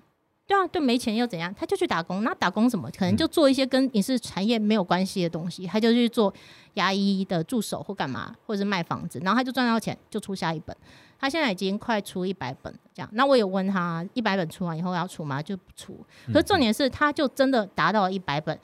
[0.47, 1.53] 对啊，对，没钱又怎样？
[1.53, 2.23] 他就去打工。
[2.23, 2.89] 那打工什么？
[2.97, 5.67] 可能就做一些跟影视产业没有关系的东西。
[5.67, 6.33] 他就去做
[6.75, 9.19] 牙医的助手或干嘛，或者是卖房子。
[9.23, 10.75] 然后他就赚到钱，就出下一本。
[11.19, 13.09] 他现在已经快出一百本这样。
[13.11, 15.41] 那我有问他，一百本出完以后要出吗？
[15.41, 15.99] 就不出。
[16.27, 18.57] 可是重点是，他就真的达到了一百本。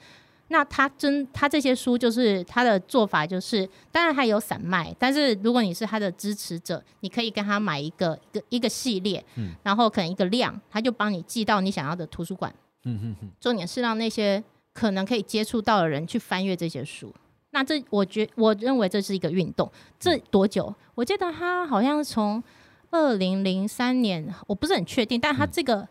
[0.54, 13.28] 那他真他这些书就是他的做法，就是当然他有散卖，但是如果你是他的支持者，你可以跟他买一个一个一个系列，嗯，然后可能一个量，他就帮你寄到你想要的图书馆，嗯哼哼。
[13.40, 14.40] 重点是让那些
[14.72, 17.12] 可能可以接触到的人去翻阅这些书。
[17.50, 19.68] 那这我觉我认为这是一个运动。
[19.98, 20.72] 这多久？
[20.94, 22.40] 我记得他好像从
[22.92, 25.88] 二零零三年，我不是很确定，但他这个。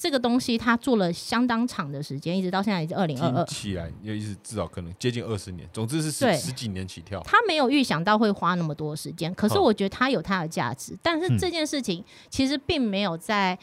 [0.00, 5.68] 这个东西他做了相当长的时间，一直到现在已经二零二二起来，也一直至少可能接近二十年。
[5.74, 7.20] 总之是十十几年起跳。
[7.20, 10.96] 他没有预想到会花那么多时间，可是我觉得他有他的价值。
[11.02, 13.58] 但是这件事情其实并没有在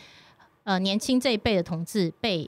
[0.62, 2.48] 呃年轻这一辈的同志被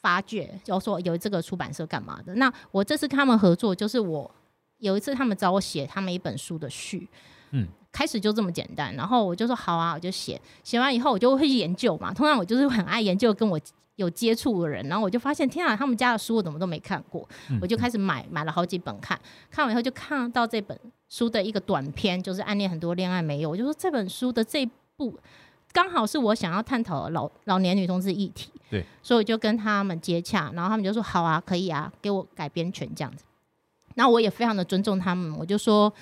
[0.00, 2.34] 发掘，就说有这个出版社干嘛的。
[2.36, 4.34] 那我这次跟他们合作，就是我
[4.78, 7.06] 有一次他们找我写他们一本书的序，
[7.50, 7.68] 嗯。
[7.92, 10.40] 开始就这么简单，然后我就说好啊，我就写。
[10.62, 12.14] 写完以后，我就会去研究嘛。
[12.14, 13.60] 通常我就是很爱研究跟我
[13.96, 17.28] 有接触的人，然后我就发现，天啊，他们家的书我怎么都没看过，
[17.60, 19.20] 我就开始买，买了好几本看。
[19.50, 23.50] 看完以后，就看到这本书的一个短篇，就是暗恋很多恋爱没有。
[23.50, 24.64] 我就说这本书的这
[24.96, 25.18] 部
[25.72, 33.24] 刚好是我想要探讨的老老年女同志议题，对，所以我就跟他们接洽，然后他们就说好啊，可以啊，给我改编权这样子。
[33.96, 35.92] 那我也非常的尊重他们，我就说。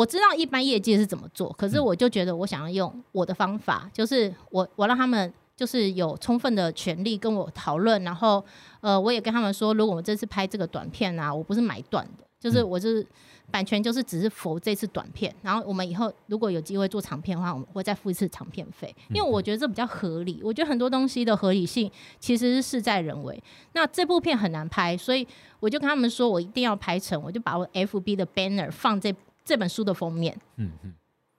[0.00, 8.42] 我知道一般业界是怎么做，可是我就觉得我想要用我的方法，就是我我让他们就是有充分的权利跟我讨论，然后
[8.80, 13.06] 呃，我也跟他们说，如果我这次拍这个短片啊，我不是买断的，就是我是
[13.50, 20.40] 版权就是只是否这次短片，然后我们以后如果有机会做长片的话，我们会再付一次长片费，因为我觉得这比较合理。
[20.42, 23.38] 我觉得很多东西的合理性其实是事在人为。
[23.74, 29.14] 那这部片很难拍，所以我就跟他们说我一定要拍成，我就把我 FB 的 banner 放这。
[29.50, 30.94] 这本书的封面，嗯嗯，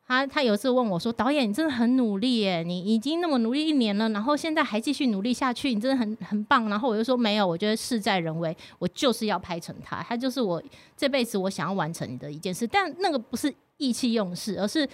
[0.06, 10.62] 他他有一次问我说：“导演，你真的很努力耶，你已经那么努力一年了，然后现在还继续努力下去，你真的很很棒。”然后我就说：“没有，我觉得事在人为，我就是要拍成它，它就是我
[10.98, 12.68] 这辈子我想要完成的一件事。
[12.68, 14.86] 但那个不是意气用事，而是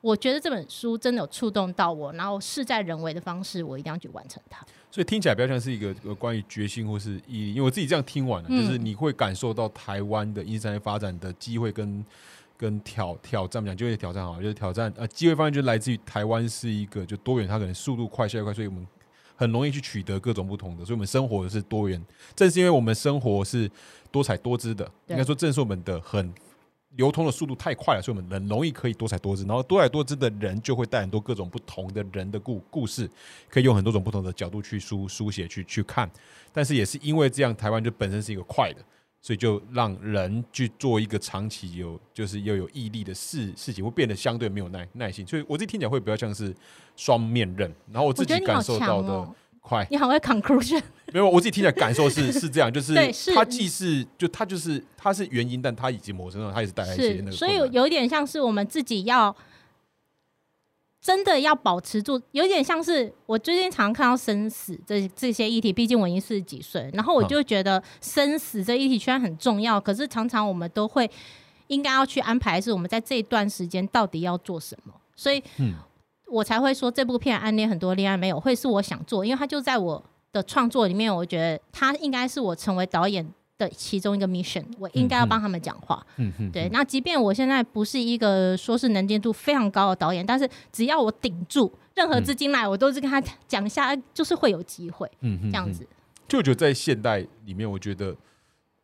[0.00, 4.66] 我觉得这本书真的有触动到我，然后事在人为的方式，我一定要去完成它。
[4.90, 12.04] 所以听起来比较像是一个关于决心或是毅力，因为我自己这样听完了，就是你会感受到台湾的医生发展的机会跟。
[12.56, 18.86] 跟挑挑战讲，就业挑战好，就是挑战呃，机会方面就来自于台湾是一个就多元，它可能速度快，效率快，所以我们
[19.36, 22.00] 很容易去取得各种不同的，所以我们生活的是多元。
[22.36, 23.70] 正是因为我们生活是
[24.10, 26.32] 多彩多姿的，应该说正是我们的很
[26.96, 33.10] 流通的速度太快了，所以我们人容易可以多彩多姿，然后多彩多姿的人就会带很多各种不同的人的故故事，
[33.50, 36.08] 可以用很多种不同的角度去书书写去去看。
[36.52, 38.84] 但是也是因为这样，台湾就本身是一个快的，
[39.24, 45.26] 所以就让人去做一个长期有就是又有毅力的事事情，会变得相对没有耐耐心。
[45.26, 46.54] 所以我自己听起来会比较像是
[46.94, 49.26] 双面刃，然后我自己感受到的。
[49.62, 52.94] 快，你好会 conclusion， 没有，我自己听起来感受是是这样，就是
[53.34, 59.34] 它既是就它就是它是原因，但它已经某种程度它也是带来一些那个，所以有点像是我们自己要
[61.04, 71.10] 真的要保持住，有点像是我最近常看到生死这这些议题，毕竟我已经四十几岁，然后我就觉得生死这议题虽然很重要，可是常常我们都会
[71.66, 75.74] 应该要去安排是我们在这一段时间到底要做什么，所以嗯。
[76.26, 83.24] 我才会说这部片暗恋很多恋爱没有会是我想做，因为它就在我的创作里面，我觉得它应该是我成为导演
[83.64, 86.04] 的其中一个 mission，我应该要帮他们讲话。
[86.16, 86.68] 嗯嗯，对。
[86.70, 95.10] 那即便我现在不是一个说是能见度非常高的导演，但是只要我顶住任何资金来，我都是跟他讲一下，就是会有机会。
[95.20, 95.86] 嗯嗯，这样子。
[96.28, 98.14] 就觉得在现代里面，我觉得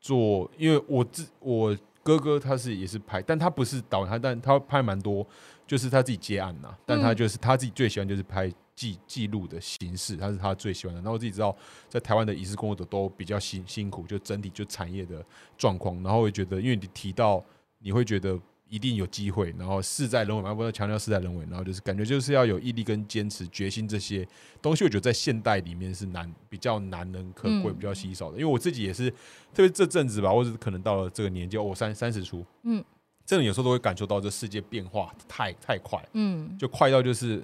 [0.01, 5.27] 做，因为我自我哥哥他是也是拍，但他不是导演，他但他拍蛮多。
[5.66, 11.03] 就是他自己接案呐，但他就是他自己最喜欢就是拍记记录的形式，他是他最喜欢的。
[11.03, 11.55] 然后我自己知道，
[11.87, 15.23] 在台湾的影视工作者都比较辛辛苦，就整体就产业的
[15.59, 16.03] 状况。
[16.03, 17.45] 然后会觉得，因为你提到，
[17.81, 18.40] 你会觉得
[18.71, 19.55] 一定有机会。
[19.59, 21.45] 然后事在人为嘛，不要强调事在人为。
[21.51, 24.27] 然后就是感觉就是要有毅力跟坚持、决心这些
[24.62, 24.83] 东西。
[24.83, 28.38] 我觉得在现代里面是难，比较难能可贵，比较稀少的。
[28.38, 29.11] 因为我自己也是，
[29.53, 32.83] 特别这阵子吧，或者可能到了这个年纪，我三三十出，嗯。
[33.27, 37.40] 真的有时候都会感受到这世界变化太太快，嗯，就快到就是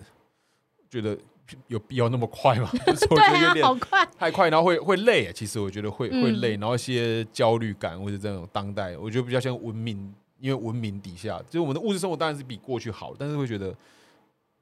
[1.01, 1.19] 觉得
[1.69, 2.71] 有必要那么快吗？
[2.75, 5.33] 对啊，好快，太快，然后会会累。
[5.33, 13.77] 其实我觉得会会累，然后一些焦虑感或者这种当代，我觉得比较像文明，因为文明底下，就是我们的物质生活当然是比过去好，但是会觉得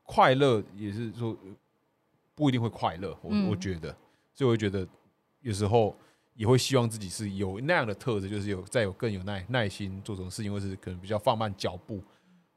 [0.03, 1.37] 快乐也是说
[2.35, 3.16] 不一定会快乐。
[3.23, 3.97] 我我觉得，
[4.35, 4.87] 所以我觉得
[5.40, 5.97] 有时候。
[6.37, 12.03] 也会希望自己是有那样的特质，就是有再有更有耐耐心做这种事情，或是可能比较放慢脚步。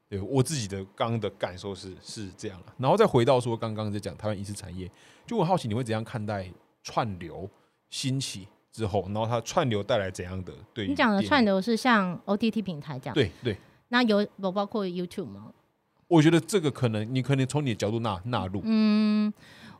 [0.08, 2.66] 对我自己的刚刚的感受是是这样了。
[2.78, 4.90] 然后再回到说刚刚在讲台湾影视产业，
[5.26, 6.50] 就我好奇你会怎样看待
[6.82, 7.48] 串流
[7.90, 10.52] 兴起之后，然后它串流带来怎样的？
[10.72, 13.14] 对你讲的串流是像 OTT 平台这样？
[13.14, 13.56] 对对。
[13.88, 15.52] 那有有包括 YouTube 吗？
[16.06, 18.62] 我觉得这个可能你可能从你的角度纳纳入。
[18.64, 19.32] 嗯。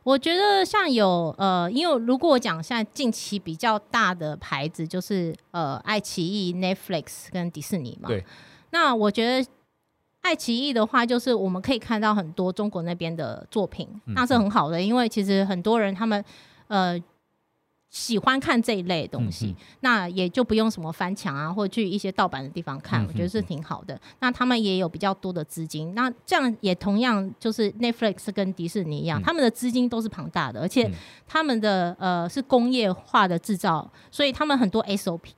[0.03, 8.07] 我觉得像有呃，因为如果我讲现在近期比较大的牌子，就是呃，爱奇艺、Netflix 跟迪士尼嘛。
[8.07, 8.23] 对。
[8.71, 9.47] 那我觉得
[10.21, 16.23] 爱奇艺的话，就是我们可以看到很多中国那边的作品，那是很好的，因为其实很多人他们
[16.67, 17.01] 呃。
[17.91, 23.99] 喜欢看这一类东西，那也就不用什么翻墙啊，或者去一些盗版的地方看，我觉得是挺好的。
[24.19, 30.87] 那他们也有比较多的资金，那这样也同样就是 Netflix 跟迪士尼一样，他们的资金都是庞大的，而且
[31.25, 35.31] 他们的呃是工业化的制造，所以他们很多 SOP。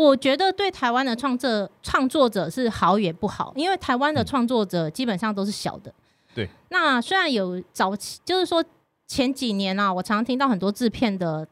[0.00, 5.92] 嗯，我觉得对台湾的创作创作者是好也不好，因为台湾的创作者基本上都是小的。
[6.34, 6.48] 对。
[6.70, 8.64] 那虽然有早期，就是说
[9.06, 11.46] 前几年啊，我常听到很多制片的。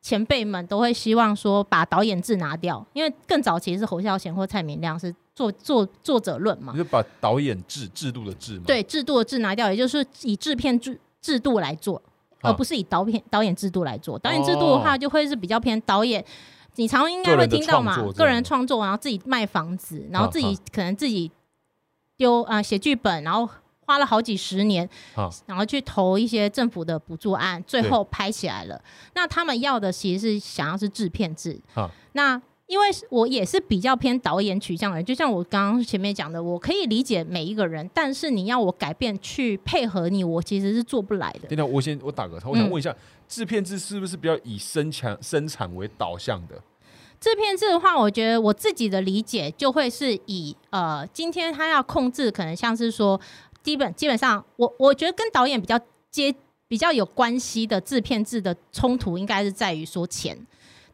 [0.00, 12.00] 前辈们都会希望说把导演制拿掉，因为更早期是侯孝贤或蔡明亮是作作作者论嘛，就把导演制制度的制嘛对制度的制拿掉，也就是以制片制制度来做，
[12.42, 14.16] 而不是以导片导演制度来做。
[14.20, 16.24] 导演制度的话，就会是比较偏导演，
[16.78, 21.30] 你常应该会听到嘛，个人创作，然后自己卖房子，然后自己可能自己
[22.16, 23.48] 丢啊写剧本，然后。
[23.88, 24.86] 花了好几十年，
[25.46, 28.78] 然后去投一些政府的补助案，最后拍起来了。
[29.14, 31.58] 那他们要的其实是想要是制片制。
[32.12, 41.48] 那因为我也是比较偏导演取向的人，就像我刚刚前面讲的，我可以理解每一个人，但是你要我改变去配合你，我其实是做不来的。
[41.48, 42.94] 等等，我先我打个岔，我想问一下，
[43.28, 46.60] 制片制是不是比较以生产生产为导向的？
[47.20, 53.20] 制片制的话，我觉得我自己的理解就会是以呃，今天他要控制，可能像是说。
[53.60, 55.78] 基本基本上，我我觉得跟导演比较
[56.10, 56.34] 接
[56.68, 60.38] 比较有关系的制片制的冲突，应该是在于说钱。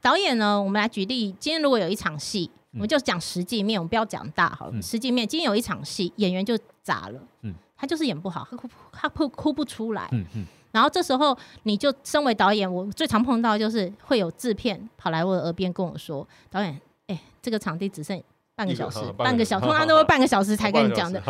[0.01, 4.83] 导演呢，我们来举例，今天如果有一场戏，我们就讲实际面，我们不要讲大好了。
[4.83, 10.47] 实际面，今天有一场戏，演员就砸了，嗯，他就是演不好，他哭他哭哭不出来，嗯嗯。
[10.75, 18.21] 然后这时候，你就身为导演，我最常碰到就是会有制片跑来我的耳边跟我说：“导演，哎，这个场地只剩
[18.57, 21.23] 半个小时，半个小时，通常都会半个小时才跟你讲的。”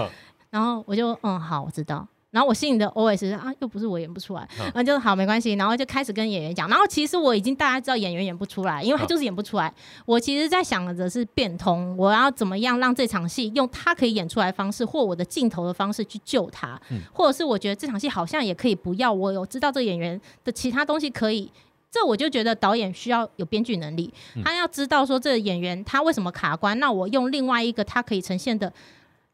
[0.48, 2.08] 然后我就嗯好，我知道。
[2.34, 6.68] 然后我心里的 OS 是啊，又不是我演不出来，然后就好没关系，然后就开始跟演员讲。
[6.68, 9.72] 然后其实我已经大家知道演员演不出来，因为他就是演不出来。
[10.04, 16.76] 我其实在想的是变通，我要怎么样让这场戏用他可以演出来方式，或我的镜头的方式去救他，
[17.12, 21.48] 或者是我觉得这场戏好像也可以不要我有知道这个演员的其他东西可以。
[21.88, 24.12] 这我就觉得导演需要有编剧能力，
[24.42, 28.72] 他要知道说这个演员他为什么卡关，那我用另外一个他可以呈现的，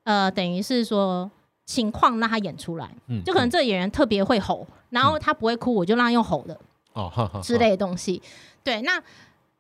[0.05, 1.31] 呃，等于是说。
[1.71, 6.59] 情况让他演出来，嗯就可能这个演员特别会吼，然后他不会哭，我就让他用吼的
[6.95, 8.21] 哦，之类的东西。
[8.65, 9.01] 对，那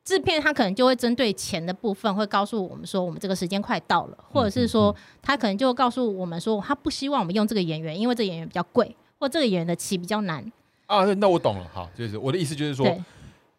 [0.02, 4.92] 制片他可能就会针对钱的部分，会告诉我们说，我们这个时间快到了，或者是说
[5.22, 10.44] 他可能就告诉我们说，他不希望我们用这个演员，因为这个演员比较贵，或这个演员的戏比较难。
[10.86, 11.04] 啊。
[11.14, 12.84] 那我懂了，好，就是我的意思就是说，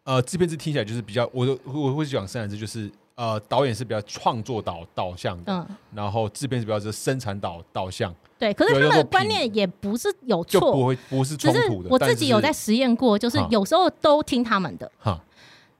[0.04, 5.76] 呃，制片制听起来就是比较，我我会讲三个字，就是呃，导演是比较创作导导向的，嗯。
[5.94, 8.14] 然后制片是比较是生产导导向。
[8.42, 11.88] 对，可是他们的观念也不是有错，不会不是冲突的。
[11.88, 14.90] 我自己有在实验过，就是有时候都听他们的，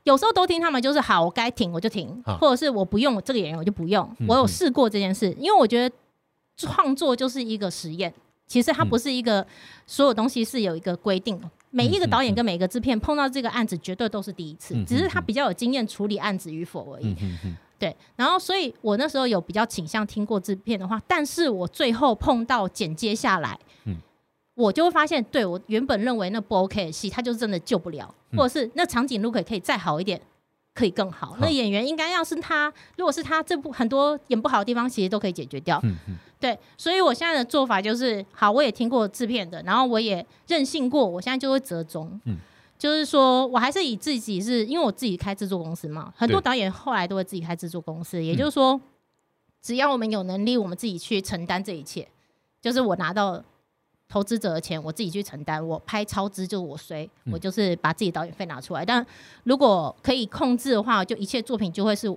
[0.05, 4.09] 有时候都听他们，就是好，我该停我就停，或者是我不用这个演员我就不用。
[4.29, 5.93] 我有试过这件事，因为我觉得
[6.57, 8.15] 创作就是一个实验，
[8.47, 9.45] 其实它不是一个
[9.85, 11.37] 所有东西是有一个规定。
[11.71, 17.17] 每一个导演跟每一个制片碰到这个案子，绝对都是第一次，只是他比较有经验处理案子与否而已。
[17.83, 23.97] 对，然后所以我那时候有比较倾向听过制片的话，但是我最后碰到剪接下来，嗯，
[24.55, 30.23] 我就会发现，对我原本认为那不 OK 的戏，他就真的救不了，或者是那长颈鹿可以可以再好一点，
[30.77, 31.37] 可以更好。
[31.41, 35.81] 那演员应该要是他，如果是他这部很多演不好的地方，其实都可以解决掉。
[35.83, 42.21] 嗯嗯，对，所以我现在的做法就是，好，我也听过制片的，然后我也任性过，我现在就会折中。
[42.27, 42.37] 嗯。
[42.83, 48.21] 就是说，我还是以自己是因为我自己开制作公司嘛，很多导演后来都会自己开制作公司。
[48.21, 48.81] 也就是说，
[49.63, 52.09] 只要我们有能力，我们自己去承担这一切。
[52.61, 53.41] 就是我拿到
[54.09, 55.65] 投资者的钱，我自己去承担。
[55.65, 58.85] 我拍超支就我衰，我就是把自己导演费拿出来。
[58.85, 59.07] 但
[59.45, 62.13] 如果可以控制的话，就一切作品就会是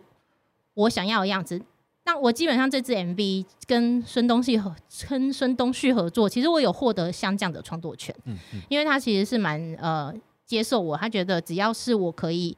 [0.73, 1.61] 我想要的样子。
[2.05, 4.75] 那我基本上这支 MV 跟孙东旭合
[5.07, 8.15] 跟孙东旭合作，其实我有获得像这样的创作权。
[8.23, 10.11] 嗯嗯，因为他其实是蛮呃。
[10.45, 12.55] 接受我，他觉得只要是我可以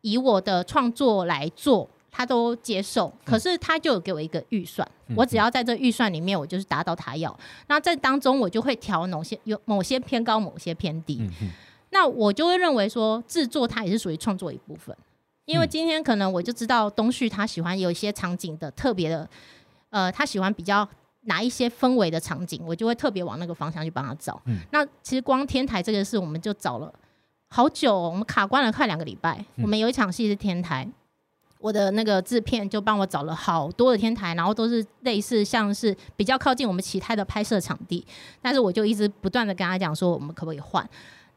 [0.00, 3.12] 以我的创作来做，他都接受。
[3.24, 7.38] 可是他就有给我一个预算，我只要在这预算里面，我就是达到他要。
[7.66, 11.28] 那在当中，我就会调某些有某些偏高，某些偏低。
[11.90, 14.96] 那我就会认为说，制作它也是属于创作一部分。
[15.44, 19.28] 因为今天可能我就知道东旭他喜欢有一些场景的特别的，
[19.90, 20.88] 呃，他喜欢比较。
[21.24, 24.40] 拿一些氛围的场景，我就会特别往那个方向去帮他找。
[24.70, 26.92] 那其实光天台这个事，我们就找了
[27.48, 29.44] 好久，我们卡关了快两个礼拜。
[29.56, 30.88] 我们有一场戏是天台，
[31.58, 38.06] 我的那个制片就帮我找了好多的天台，然后都是类似像是比较靠近我们其他的拍摄场地。
[38.42, 40.88] 但是我就一直不断的跟他讲说，我们可不可以换？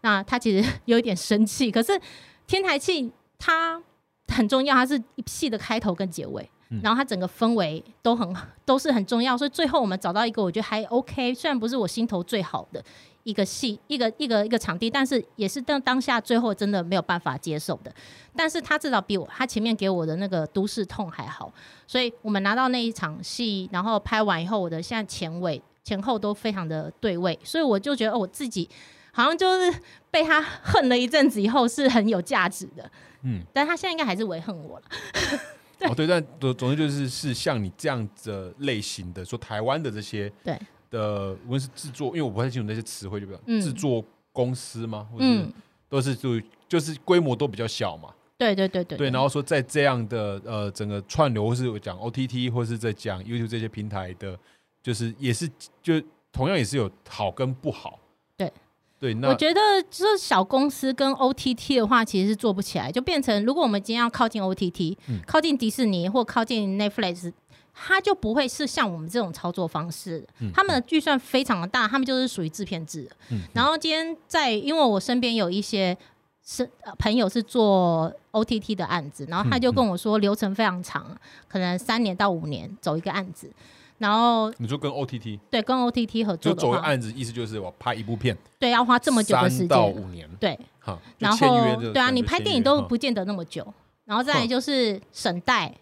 [0.02, 1.72] 那他其实有一点生气。
[1.72, 2.00] 可是
[2.46, 3.82] 天台戏它
[4.28, 6.50] 很重要，它是戏的开头跟结尾。
[6.84, 12.84] 然后它整个氛围都很 都是很重要，所以最后我们找到一个我觉得还 OK，虽然不是我心头最好的
[13.24, 17.94] 一个戏一个一个一个场地，但是也是当当下最后真的没有办法接受的。
[18.36, 21.52] 但是他至少比我他前面给我的那个都市痛还好，
[21.88, 28.70] 所以我们拿到那一场戏，然后拍完以后，我的现在前尾前后都非常的对位，所以我就觉得我自己
[29.12, 29.74] 好像就是
[30.12, 32.90] 被他恨了一阵子以后是很有价值的。
[33.24, 34.86] 嗯，但他现在应该还是为恨我了。
[35.90, 40.60] 哦，对，但总总之就是是像你这样的类型的，说台湾的这些对
[40.90, 45.08] 的，无论是制作，因为我不太清楚那些词汇，就比较制作公司吗？
[45.20, 45.52] 嗯，
[45.88, 48.14] 都是就就是规模都比较小嘛。
[48.38, 48.98] 对对对对。
[48.98, 54.38] 对，然后说在这样的呃整个串流，或是讲 OTT，或是在讲 YouTube 这些平台的，
[54.82, 55.50] 就是也是
[55.82, 56.02] 就
[56.32, 58.00] 同样也是有好跟不好。
[59.00, 67.32] 对，我觉得就是小公司跟 OTT 的话，其实是做不起来，就变成如果我们今天要靠近 OTT，靠近迪士尼或靠近 Netflix，
[67.74, 70.26] 它就不会是像我们这种操作方式。
[70.52, 73.08] 他们的预算非常的大，他们就是属于制片制。
[73.54, 75.96] 然后今天在，因为我身边有一些
[76.44, 76.68] 是
[76.98, 81.16] 朋友是做 OTT 的案子，然后他就跟我说流程非常长，
[81.48, 83.52] 可能三年到五年走一个案子。
[83.98, 93.66] 然后你就跟 OTT 对跟 OTT 合作就走个案子，意思就是我拍一部片，对，要花这么久的时间，到五年，对，好，然后对啊，你拍电影都不见得那么久。
[94.06, 95.74] 然后再来就是审贷，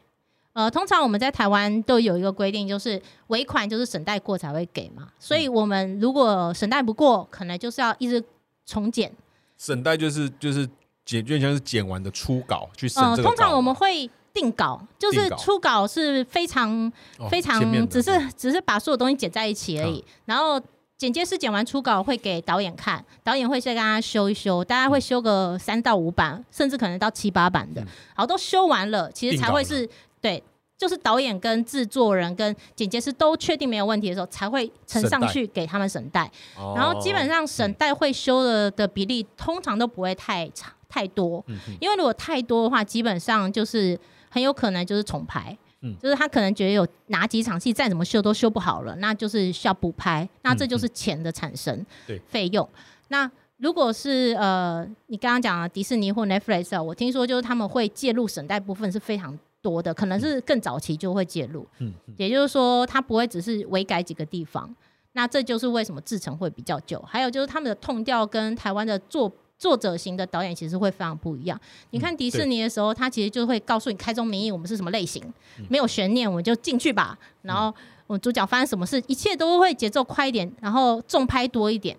[0.53, 5.09] 呃，通常我们在台湾都有一个规定，就是尾款就是审贷过才会给嘛。
[5.19, 8.23] 所以我们如果审贷不过，可能就是要一直
[8.65, 9.11] 重剪。
[9.57, 10.67] 审贷就是就是
[11.03, 14.09] 剪，就像是剪完的初稿去审这个通常我们会。
[14.35, 16.91] 定稿就是初稿是非常
[17.31, 20.03] 非常，只是只是把所有东西剪在一起而已。
[20.25, 20.61] 然后
[20.97, 27.81] 剪接师剪完初稿会给导演看，导演会先跟他修一修，大概会修个三到五版，甚至可能到七八版的，
[28.13, 29.89] 好都修完了，其实才会是
[30.21, 30.43] 对，
[30.77, 36.29] 就是导演跟制作人跟剪接师都确定没有问题的时候，才会呈上去给他们审代。
[36.75, 41.43] 然后基本上审代会修的的比例通常都不会太差太多，
[41.81, 43.99] 因为如果太多的话，基本上就是
[44.35, 45.57] 很有可能就是重拍。
[45.81, 52.67] 嗯就是他可能觉得有哪几场戏再怎么修都修不好了，那就是需要补拍，那这就是钱的产生，对费用。
[53.07, 61.65] 那如果是呃，你刚刚讲的迪士尼或 Netflix 啊，我听说就是他们会介入省代部分是非常多的，可能是更早期就会介入。
[61.77, 64.75] 嗯，也就是说，他不会只是微改几个地方，
[65.13, 66.99] 那这就是为什么制成会比较久。
[67.07, 69.31] 还有就是他们的痛调跟台湾的作。
[69.57, 71.59] 作者型的导演其实会非常不一样。
[71.91, 75.23] 你看迪士尼的时候，他其实就会告诉你开宗明义，我们是什么类型，
[75.69, 77.17] 没有悬念，我们就进去吧。
[77.41, 77.73] 然后
[78.07, 81.97] 我主角发生什么事，一切都会节奏快一点，然后重拍多一点，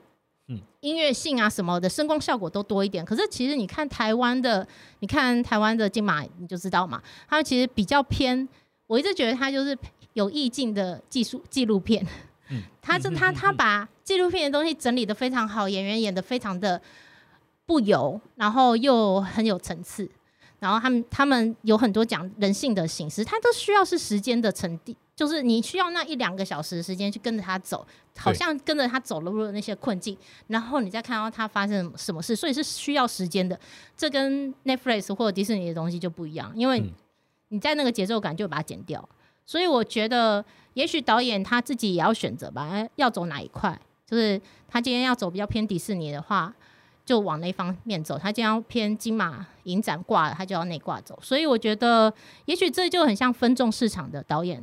[0.48, 3.04] 嗯，音乐性啊什么的，声光效果都多一点。
[3.04, 4.66] 可是其实你看台湾的，
[5.00, 8.46] 你看台湾的金马，你就知道嘛，他们其实比较偏。
[8.86, 9.76] 我一直觉得他就是
[10.12, 12.06] 有意境的技术纪录片。
[12.50, 16.80] 嗯，他是他他把纪录片的东西整理的非常好，演员演的非常的。
[17.66, 20.08] 不油，然后又很有层次，
[20.60, 27.84] 然后他们他们有很多讲人性的形式，它都需要是时间的沉淀，就是你需要那一两个小时的时间去跟着他走，
[28.16, 33.58] 好像跟着他走了入那些困境，然后你再看到他发生什么事，所以是需要时间的。
[33.96, 36.92] 这跟 Netflix 或者迪士尼的东西就不一样，因为
[37.48, 39.06] 你在那个节奏感就把它剪掉。
[39.44, 40.44] 所以我觉得，
[40.74, 46.54] 也许导演他自己也要选择吧，要走哪一块，就是他今天要走比较偏迪士尼的话。
[47.06, 51.16] 就往那方面走，他将要偏金马影展挂了，他就要内挂走。
[51.22, 52.12] 所以我觉得，
[52.46, 54.60] 也许这就很像分众市场的导演，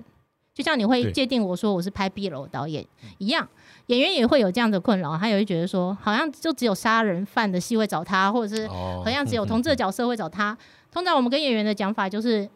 [0.53, 2.85] 就像你会界定我说我是拍 B 楼导演
[3.17, 3.47] 一样，
[3.85, 10.57] 演员也会有这样的困扰，他也会觉得说，好像就只有杀人犯的戏会找他，或者是好像只有同志的角色会找他。
[10.91, 12.49] 通常我们跟演员的讲法就是，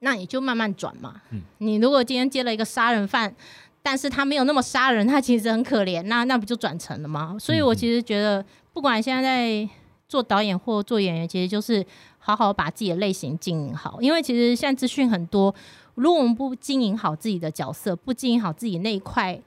[0.00, 1.22] 那你就慢慢转嘛。
[1.56, 3.34] 你如果今天接了一个杀人犯。
[3.82, 7.36] 但是他没有那么杀人，他其实很可怜，那那不就转成了吗？
[7.38, 9.68] 所以我其实觉得，不管现在在
[10.08, 11.84] 做导演或做演员，其实就是
[12.18, 14.00] 好好把自己的类型经营好。
[14.02, 15.54] 因为其实现在资讯很多，
[15.94, 19.40] 如果我们不经营好自己的角色，不经营好自己那一块，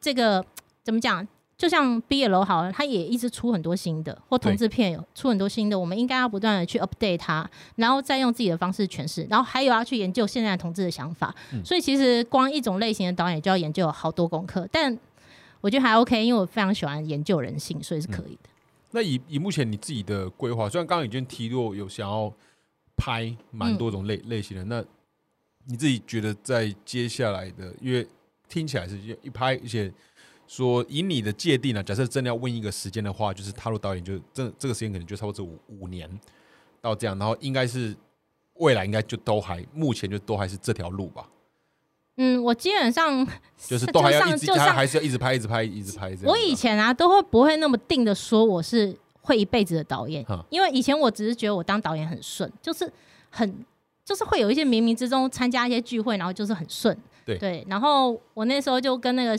[0.00, 0.44] 这个
[0.82, 1.26] 怎么讲？
[1.56, 11.32] 就像毕业楼好了，他也一直出很多新的，或同志片有出很多新的，我们应该要不断的去 update 它，然后再用自己的方式诠释，然后还有要去研究现在同志的想法。
[11.64, 14.98] 所以其实光一种类型的导演就要研究好多功课，但
[15.60, 18.50] 我觉得还 OK，因为我非常喜欢研究人性，所以是可以的。
[18.90, 22.32] 那以以目前你自己的规划，虽然刚刚已经提过有想要
[22.96, 24.84] 拍蛮多种类类型的，那
[25.66, 28.04] 你自己觉得在接下来的，因为
[28.48, 29.92] 听起来是一拍一些。
[30.46, 36.08] 说以你的界定呢，假设真的要问一个时间的话，就是踏入导演，就这这个时间可能就差不多五五年
[36.80, 37.96] 到这样，然后应该是
[38.54, 41.26] 未来应该就都还目前就都还是这条路吧。
[42.16, 43.26] 嗯，我基本上
[43.56, 46.16] 就是都还要一直还还是要一直拍一直拍一直拍。
[46.24, 52.92] 我以前啊都会不会那么定的说我是会一辈子的导演，因为以前我只是觉得我当导演很顺，就是
[53.30, 53.64] 很
[54.04, 56.96] 就是会有一些冥冥之中参加一些聚会，然后就是很顺。
[57.24, 59.36] 对对，然后我那时候就跟那个。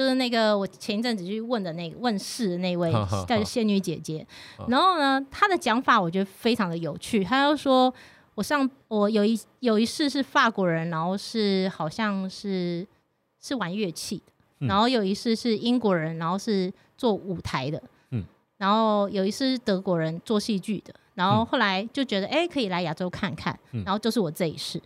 [0.00, 2.90] 就是那个我前一阵子去问的那个问世的那位
[3.28, 4.26] 叫仙女姐姐，
[4.66, 7.22] 然后呢，她的讲法我觉得非常的有趣。
[7.22, 7.92] 她就说，
[8.34, 12.86] 我上我有一有一世是法国人，然后是好像是
[13.42, 17.82] 是玩乐器的，然后有一世是英国人，然后是做舞台的，
[18.12, 18.24] 嗯，
[18.56, 24.80] 然后有一世是德国人做戏剧的，然后后来就觉得哎可以来亚洲看看，然后就是我这一世，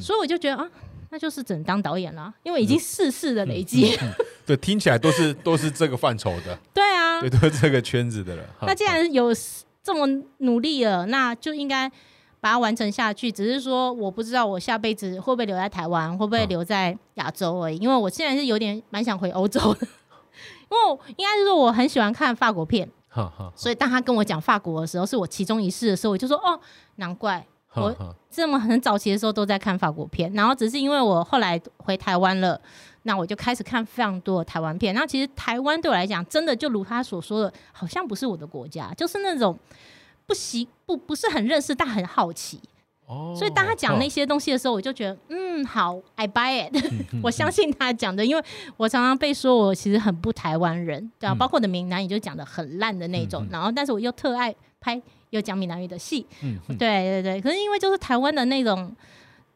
[0.00, 0.66] 所以我就觉得啊。
[1.10, 3.96] 那就是只能当导演了，因为已经世世的累积。
[4.44, 6.58] 对，听起来都是都是这个范畴的。
[6.72, 8.44] 对啊，对，都是这个圈子的了。
[8.62, 9.30] 那既然有
[9.82, 10.06] 这么
[10.38, 11.88] 努力了，那就应该
[12.40, 13.30] 把它完成下去。
[13.30, 17.76] 只是说，我不知道我下辈子会不会留在台湾，会不会留在亚洲而已。
[17.78, 19.86] 因为我现在是有点蛮想回欧洲的，
[20.70, 22.88] 因为应该是说我很喜欢看法国片。
[23.54, 26.60] 所以当他跟我讲法国的时候，是我其中一世的时候，我就说哦，
[26.96, 27.44] 难怪。
[27.82, 32.60] 我这么很早期的时候都在看法国片，然后只是因为我后来回台湾了，
[33.02, 34.94] 那我就开始看非常多的台湾片。
[34.94, 39.58] 那其实台湾对我来讲，真的就如他所说的，好像不是我的国家，就是那种
[40.26, 42.60] 不习不不是很认识，但很好奇。
[43.06, 46.74] 哦，所以当他讲那些东西的时候，我就觉得嗯，好，I buy it，
[47.22, 48.44] 我相信他讲的，因为
[48.76, 55.00] 我常常被说我其实很不台湾人，对啊，包括我的闽南语就讲的很烂的那种，然后但是我又特爱拍。
[55.36, 58.94] 有讲闽南语的戏，嗯，对对对，可是因为就是台湾的那种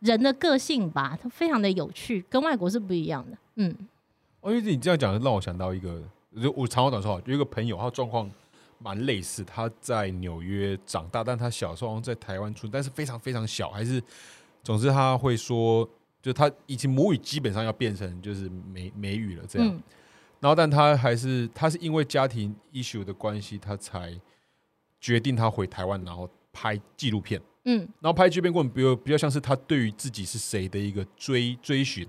[0.01, 3.77] 人的个性吧，它非常的有趣，跟外国是不一样的，嗯。
[4.43, 6.03] 哦，因为你这样讲，让我想到一个，
[6.41, 8.31] 就我长话短说，有一个朋友，他状况
[8.79, 14.03] 蛮类似，他在纽约长大，但他小时候在台湾出，但是非常非常小，还是，
[14.63, 15.87] 总之他会说，
[16.23, 19.69] 就他已经母语基本上要变成就是美美语了这样，
[20.41, 24.19] 然后但他还是他是因为家庭 issue 的关系，他才
[25.01, 27.41] 决定他回台湾，然后拍纪录片。
[27.65, 32.07] 嗯，然后拍纪录片过程，比如比较像是他对于自己是谁的一个追追寻，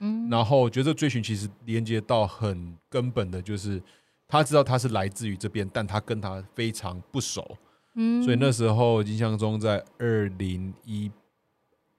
[0.00, 3.82] 嗯，然后觉得追寻其实连接到很根本的，就是
[4.28, 7.56] 他知道他是来自于这边，但他跟他非常不熟，
[7.94, 11.10] 嗯，所以那时候印象中在二零一。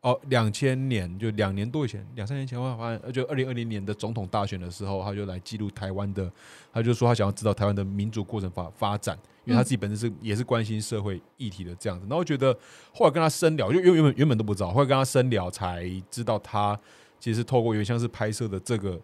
[0.02, 6.30] 哦，两千年就两年多以前，两三年前，我发现，就二零二零年的总统大选的时候，他就来记录台湾的，
[6.74, 12.06] 他就说他想要知道台湾的民主过程发发展，因为他自己本身是也是关心社会议题的这样子。
[12.06, 12.58] 然后我觉得
[12.94, 16.80] 后来跟他深聊，就原原本原本都不知道，后来跟他深聊才知道，他
[17.20, 19.00] 其实透过原像是拍摄的这个，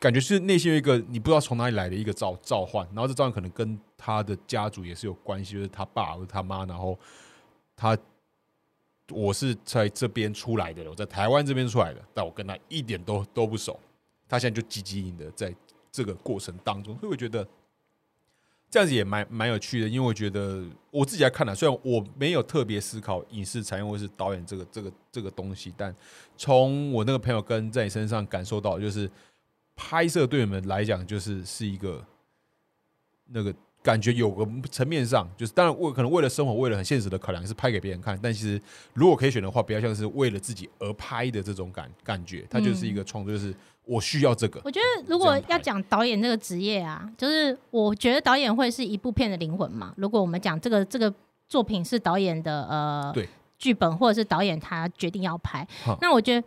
[0.00, 6.98] 感觉是内心有一个你不知道从哪里来的一个召召唤，然后这召唤可能跟他的家族也是有关系，就是他爸或者他妈，然后
[7.76, 7.96] 他。
[9.10, 13.78] 我是在这边出来的，我在台湾这边出来的，但我跟他一点都都不熟。
[14.26, 15.54] 他现在就积极的在
[15.92, 17.46] 这个过程当中，所以我觉得
[18.74, 19.86] 这样子也蛮蛮有趣的。
[19.88, 25.94] 因为我觉得我自己来看呢，虽然我没有特别思考影视产业或是导演这个这个这个东西，但
[26.36, 29.08] 从我那个朋友跟在你身上感受到，就是
[29.76, 32.04] 拍摄对你们来讲，就是是一个
[33.26, 33.54] 那个。
[33.84, 38.58] 感觉有个层面上，就是当然为可能为了生活，为了很现实的考量是拍给别人看，但其实
[38.94, 43.54] 如果可以选的话，比较像是为了自己而拍的这种感感觉，它就是一个创作，就是
[43.84, 44.58] 我需要这个。
[44.64, 49.92] 我觉得如果要讲导演这个职业啊，就是我觉得导演会是一部片的灵魂嘛。
[49.98, 51.12] 如果我们讲这个这个
[51.46, 53.14] 作品是导演的呃
[53.58, 55.68] 剧本，或者是导演他决定要拍，
[56.00, 56.46] 那我觉得。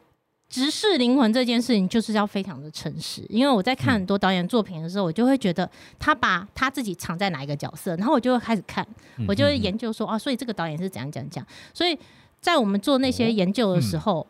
[0.49, 5.69] 直视灵魂这件事情就是要非常的诚实，因为我在看很多导演作品的时候，我就会觉得
[5.99, 8.87] 他把他自己藏在哪一个角色，然后我就会开始看，
[9.27, 11.45] 我就会研究说啊，所以这个导演是怎样讲讲。
[11.73, 11.99] 所以
[12.39, 14.25] 在我们做那些研究的时候，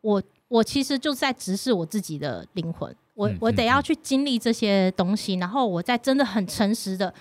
[0.00, 7.14] 我我其实就是在直视我自己的灵魂，我我得要去经历这些东西，然后我在真的很诚实的，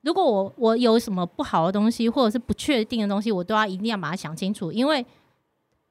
[0.00, 5.04] 如果我我有什么不好的东西或者是不确定的东西，我都要一定要把它想清楚，因为。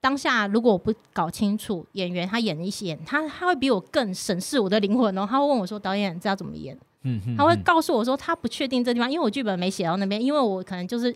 [0.07, 5.27] 当下如果我不搞清楚演员他演一些，他他会比我更审视我的灵魂哦。
[5.29, 11.13] 他会问我说：“导演知道怎么演？”嗯他会告诉我说他不确定这地方，因为我剧本没写到那边，因为我可能就是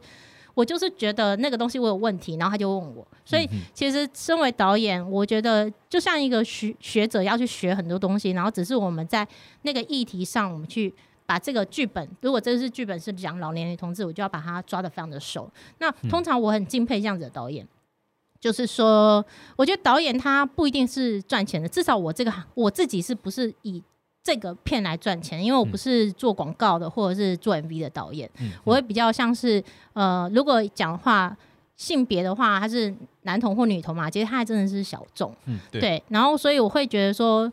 [0.53, 3.07] 我就是觉得那个东西我有问题，然后他就问我。
[3.23, 9.25] 所以其实身为导演，我觉得就像一个学学者要去学很多东西，然后只是我们在
[9.61, 10.93] 那个议题上，我们去
[11.25, 15.49] 把这个剧本，如果这是剧本是讲老年女同志，我就要把它抓的非常的熟。
[15.77, 17.65] 那通常我很敬佩这样子的导演。
[18.41, 19.23] 就是说，
[19.55, 23.81] 我觉得导演他不一定是赚钱的，至少我这个我自己是不是以
[24.23, 25.41] 这个片来赚钱？
[25.41, 28.29] 因为我不是做广告的，或者是做 MV 的导演，
[28.63, 29.63] 我会比较像是
[29.93, 31.37] 呃，如果讲话
[31.77, 36.03] 性别的话，他是男童或女童嘛，其实他还真的是小众，嗯，对。
[36.09, 37.51] 然后，所以我会觉得说。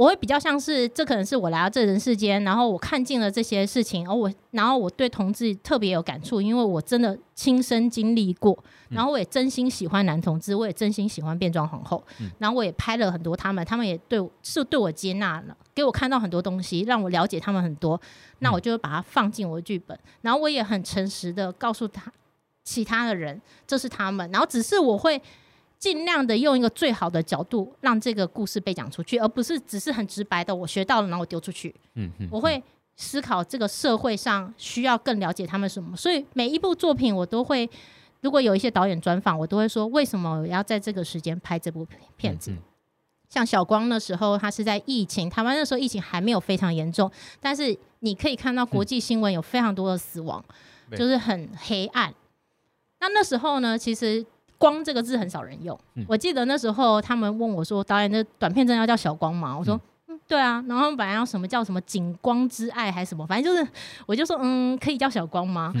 [0.00, 12.02] 我会比较像是，这可能是我来到这人世间，然后我看尽了这些事情，而我，然后我对同志特别有感触，因为我真的亲身经历过，然后我也真心喜欢男同志，我也真心喜欢变装皇后，
[12.38, 18.00] 然后我也拍了很多他们，他们也对是对我接纳了，给我看到很多东西，让我了解他们很多，
[18.38, 22.10] 那我就把它放进我的剧本，然后我也很诚实的告诉他
[22.64, 25.20] 其他的人，这是他们，然后只是我会。
[25.80, 31.74] 尽量的用一个最好的角度让这个故事被讲出去，而不是只是很直白的我学到了然后我丢出去。
[31.94, 32.62] 嗯嗯，我会
[32.96, 37.68] 思考这个社会上需要更了解他们什么，所以每一部作品我都会，
[38.20, 41.86] 如果有一些导演专访，我都会说为什么我要在这个时间拍这部
[42.18, 42.54] 片子。
[43.30, 47.10] 像小光那时候，他是在疫情，台湾那时候疫情还没有非常严重，
[47.40, 50.44] 但是你可以看到国际新闻有非常多的死亡，
[50.94, 52.14] 就是很黑暗。
[53.00, 54.26] 那那时候呢，其实。
[54.60, 55.76] 光这个字很少人用。
[56.06, 63.66] 我记得那时候他们问我说：“导演的短片真的要叫小光吗？”我说：“嗯，对啊。”然后他们本来要什么叫什么“景光之爱”还是什么，反正就是，
[64.04, 65.72] 我就说：“嗯，可以叫小光吗？”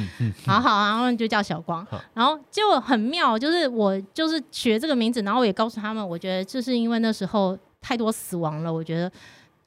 [0.46, 1.86] 好好啊，然后就叫小光。
[2.14, 9.12] 然后结果很妙，就是我就是学这个名字，然后我也告诉他们，我觉得就是因为那时候太多死亡了，我觉得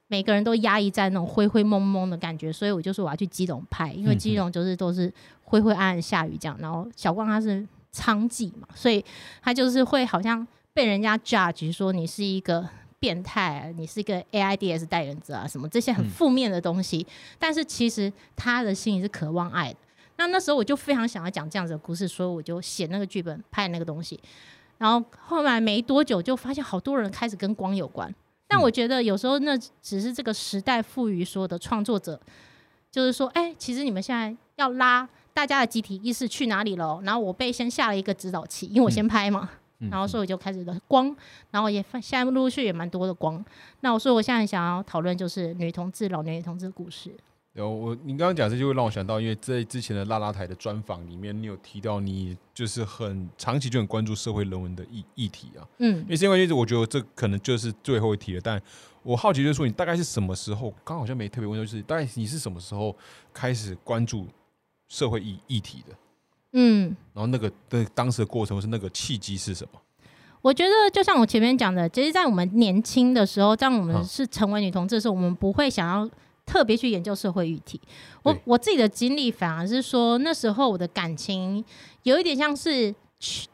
[0.08, 6.58] 每个人都压抑在那种灰灰蒙蒙的感觉，所以我就说我要去基隆拍，因为基隆就是都是灰灰暗暗下雨这样。
[6.60, 7.64] 然后小光他是。
[7.94, 9.04] 娼妓嘛，所以
[9.42, 12.68] 他就是会好像被人家 judge 说你是一个
[13.00, 17.06] 变态，你是一个 AIDS 代言者啊，什么这些很负面的东西。
[17.38, 19.80] 但是其实他的心里是渴望爱的。
[20.16, 24.20] 那那时候我就非常想要讲这样子的故事，所以我就写那个剧本，拍那个东西。
[24.78, 28.14] 然后后来没多久就发现好多人开始跟光有关。
[28.48, 32.20] 但我觉得有时候那只是这个时代赋予所有的创作者，
[32.92, 37.02] 就是说，哎，其实你们现在要拉大家的集体意识去哪里了？
[37.04, 39.50] 然后我被先下了一个指导器，因为我先拍嘛，
[39.90, 41.16] 然后所以我就开始了光，
[41.52, 43.44] 然后也现在陆陆续也蛮多的光。
[43.82, 47.12] 那我说我现在想要讨论就是女同志、老年女同志的故事。
[47.54, 55.62] 有我，你刚刚讲这就会让我想到，因为在之前的拉拉台的专访里面，你有提到你就是很长期就很关注社会人文的议议题啊。
[55.78, 58.42] 嗯，因为因为我觉得这可能就是最后一题了。
[58.44, 58.60] 但
[59.04, 60.74] 我好奇就是说，你大概是什么时候？
[60.84, 62.96] 刚好像没特别问，就是大概你是什么时候
[63.32, 64.26] 开始关注
[64.88, 65.96] 社会议议题的？
[66.54, 69.80] 嗯，然后那个的当时的过程是那个契机是什么？
[70.42, 76.10] 我觉得就像我前面讲的，其实，在我们年轻的时候，当我们是成为女同志的时候，我们不会想要。
[76.46, 77.80] 特别去研究社会议题，
[78.22, 81.64] 我我自己的经历反而是说，那时候我的感情
[82.04, 83.48] 有一点像是去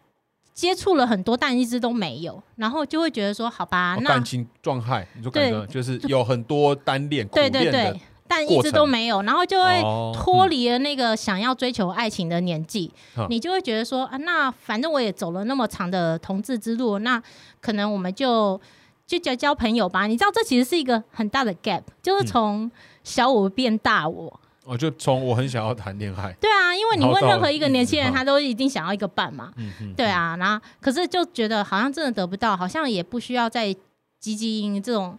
[0.55, 9.81] 接触了很多，但一直都没有，然后就会觉得说，好吧，那感情状态，你说感觉就是有很多单恋、对对对，但一直都没有，然后就会
[10.13, 12.89] 脱离了那个想要追求爱情的年纪，
[13.27, 17.21] 你就会觉得说，啊，那反正我也走了那么长的同志之路，那
[17.59, 18.61] 可能我们就。
[19.09, 22.69] 就交交朋友吧，你知道这其实是一个很大的 gap，就是从
[23.03, 24.39] 小我变大我。
[24.63, 26.31] 我，就从我很想要谈恋爱。
[26.39, 29.51] 对啊，因为你问任何一个年轻人，他都一定想要一个伴嘛。
[29.57, 29.93] 嗯嗯。
[29.95, 33.75] 对啊，然后可是就觉得好像真的得不到，好像也不需要再
[34.19, 35.17] 积极这种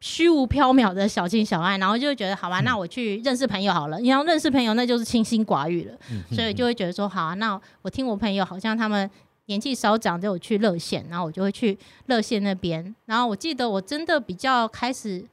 [0.00, 3.98] 虚无缥缈的小情小爱，然后就会觉得好吧，那我去认识朋友好了。
[4.00, 5.94] 你要认识朋友，那就是清心寡欲了。
[6.10, 6.22] 嗯。
[6.34, 9.10] 所以就会觉得说，好啊，那我听我朋友好像他们。
[9.50, 12.94] 年纪稍长就有去热线，然后我就会去热线那边。
[13.06, 15.24] 然后我记得我真的比较开始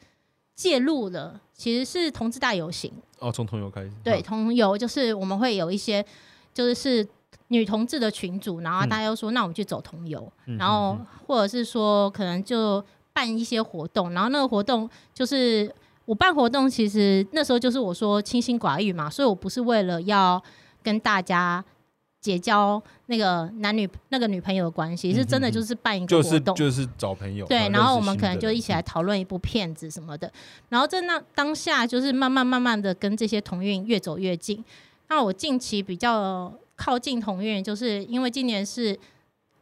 [0.55, 2.89] 介入了，其实是同志大游行。
[3.19, 3.91] 哦，从同游开始。
[4.05, 6.01] 对，同游就是我们会有一些，
[6.53, 7.05] 就是是
[7.49, 10.97] 女同志的群组，然后大家都说，那我们去走同游，然后
[11.27, 12.81] 或者是说可能就
[13.15, 20.43] 办一些活动，然后那个活动就是我办活动，其实那时候就是我说清心寡欲嘛，所以我不是为了要
[20.83, 21.63] 跟大家。
[22.21, 27.45] 结交那个男女那个女朋友的关系是真的，就是办一个活动，就是找朋友。
[27.45, 30.33] 对，然后我们可能就一起来讨论一部片子什么的。
[30.69, 34.65] 然后在那当下，就是慢慢慢慢的跟这些同运越走越近。
[35.07, 38.97] 那我近期比较靠近同运，就是因为今年是。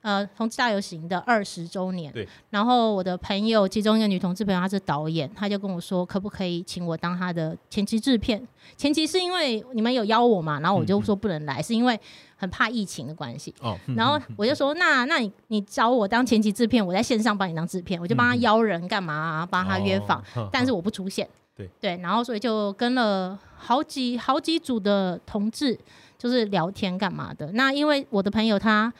[0.03, 2.27] 呃，同志大游行的二十周年，对。
[2.49, 8.45] 然后我的朋友，其中一个女同志朋友，她是导演，她就跟我说，可不可以请我当她的前期制片？
[8.75, 11.97] 前期是因为你们有邀我嘛，然后我就说不能来，是因为
[12.35, 13.55] 很怕疫情的关系。
[13.61, 13.79] 哦。
[13.95, 21.25] 然后我就说，那那你你找我当前期制片，我在线上帮你当制片，我就帮他邀人干嘛，帮他约访，但是我不出现。
[21.55, 21.97] 对对。
[22.03, 25.79] 然后所以就跟了好几好几组的同志，
[26.17, 27.49] 就是聊天干嘛的。
[27.53, 28.91] 那因为我的朋友他。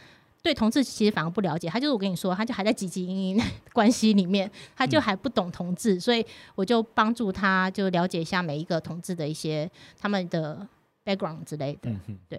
[0.43, 3.41] 对同志其实反而不了解，他就是我跟你说，他就还在汲汲营营
[3.71, 6.23] 关系里面，他就还不懂同志，所以
[6.53, 10.67] 我就帮助他，就了解一下每一个同志的一些他们的
[11.05, 11.89] background 之类的。
[11.89, 12.37] 嗯对。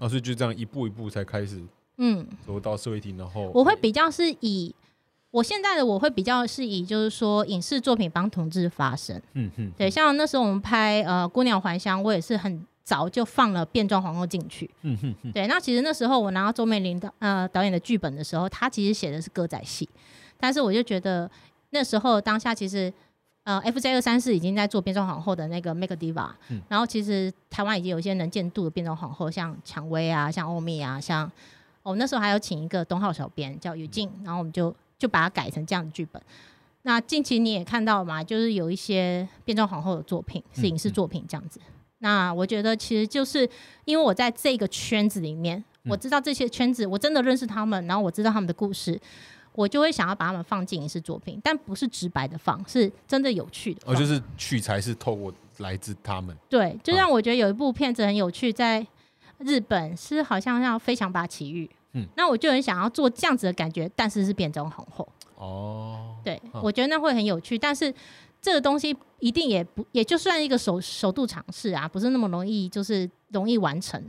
[0.00, 1.62] 啊，所以就这样一步一步才开始，
[1.98, 4.74] 嗯，走到社会厅，然后我会比较是以
[5.30, 9.22] 我现在的我会比较是以就是说影视作品帮同志发声。
[9.34, 9.70] 嗯哼。
[9.78, 12.66] 对，像那时候我们拍呃《姑娘还乡》，我也是很。
[12.86, 15.48] 早就放了变装皇后进去，嗯哼，对。
[15.48, 19.88] 那其实那时候我拿到周美玲的呃导演的剧本的时候，他其实写的是歌仔戏，
[20.38, 21.28] 但是我就觉得
[21.70, 22.92] 那时候当下其实
[23.42, 26.30] 呃 FJ 二三四已经在做变装皇后的那个 Make Diva，
[26.68, 31.28] 然后其实台湾已经有一些能见度的变装皇后，像蔷薇啊，像欧米啊，像
[31.82, 36.22] 我那时候还有请一个东浩小编叫于静，然后我们就就把它改成这样的剧本。
[36.82, 41.58] 那近期你也看到嘛，就是有一些变装皇后的作品是影视作品这样子。
[41.98, 43.48] 那我觉得其实就是
[43.86, 49.00] 因为我在这个圈子里面，我知道这些圈子，我真的认识他们，然后我知道他们的故事，
[49.54, 53.80] 我就会想要把他们放进影视作品，但不是直白的放，是真的有趣的。
[53.86, 56.36] 哦，就是取材是透过来自他们。
[56.50, 58.86] 对，就像我觉得有一部片子很有趣，在
[59.38, 65.08] 日本是好像叫《飞翔吧奇遇》，嗯，那我就很想要做这样子的感觉，但是是变装皇后。
[65.36, 67.94] 哦，对，我觉得那会很有趣，但是。
[68.46, 74.00] 这个东西一定也不也就算一个首首度尝试啊，不是那么容易，就是容易完成。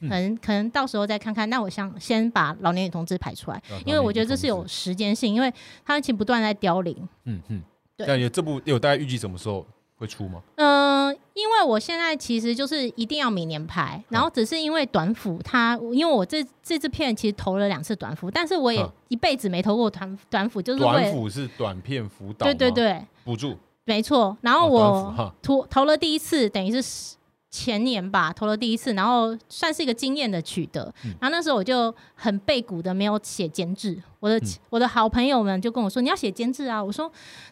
[0.00, 1.48] 可能可能到时候再看看。
[1.48, 5.50] 那我想先把老年女同志排出来，因为我觉得这是有时间性，因为
[5.86, 6.94] 它其实不断在凋零。
[7.24, 7.62] 嗯嗯，
[7.96, 8.06] 对。
[8.06, 9.66] 那有这部有大概预计什么时候
[9.96, 10.42] 会出吗？
[10.56, 23.56] 嗯，因为我现在其实就是一定要明年拍，然后只是因为短幅，它因为我这这支片其实投了两次短幅，但是我也一辈子没投过短短幅，就是短幅是短片辅导，对对对，补助。
[23.88, 27.16] 没错，然后我投投了第一次，等于是
[27.50, 30.92] 前年吧，投了第一次，然后算是一个经验的取得。
[31.18, 37.10] 然后那时候我就很背骨的没有写监制，我的我的好朋友们就跟我说你要写监制啊，我说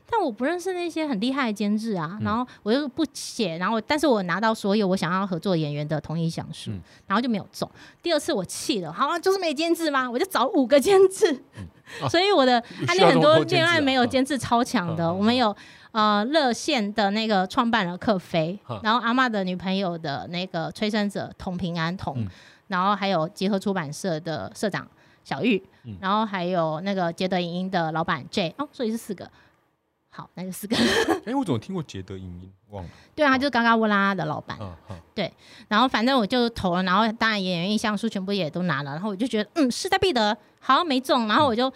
[0.08, 6.70] 但我不认识那些很厉害的监制啊，然后我就不写，然后但是我拿到所有我想要合作演员的同意想书，
[7.06, 7.68] 然后就没有中。
[8.02, 10.10] 第二次我气了，好就是没监制吗？
[10.10, 11.42] 我就找五个监制，
[12.10, 15.56] 所以我的 他那很多恋爱没有监制超强的，我们有。
[15.92, 22.26] 呃，热线的那个创办人克飞，然后阿妈的女朋友的那个催生者童平安童，
[22.68, 24.86] 然后还有集合出版社的社长
[25.24, 25.62] 小玉，
[26.00, 29.30] 然后还有那个捷德影音的老板 J，哦，所以是四个。
[30.10, 30.76] 好，那就四个。
[31.24, 32.52] 哎，我怎么听过捷德影音？
[32.70, 32.90] 忘了。
[33.14, 34.58] 对啊，就是嘎嘎乌拉的老板。
[35.14, 35.32] 对，
[35.68, 41.72] 然后反正我就投了，然后当然演员印象书全部也都拿了，然后我就觉得嗯势在必得，好像没中，然后我就。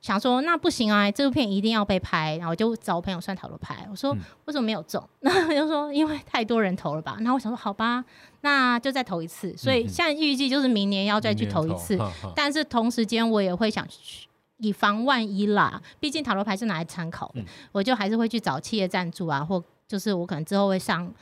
[0.00, 4.12] 想说那不行啊，这部片一定要被拍，然后我就找我朋友算塔罗牌，我说
[4.44, 5.02] 为什么没有中？
[5.20, 7.16] 那就说因为太多人投了吧。
[7.18, 8.04] 然后我想说好吧，
[8.42, 9.56] 那就再投一次。
[9.56, 11.98] 所以现在预计就是明年要再去投一次，
[12.36, 13.84] 但是同时间我也会想
[14.58, 17.42] 以防万一啦，毕竟塔罗牌是拿来参考的，
[17.72, 21.12] 我就还是会去找企业赞助啊，或就是我可能之后会上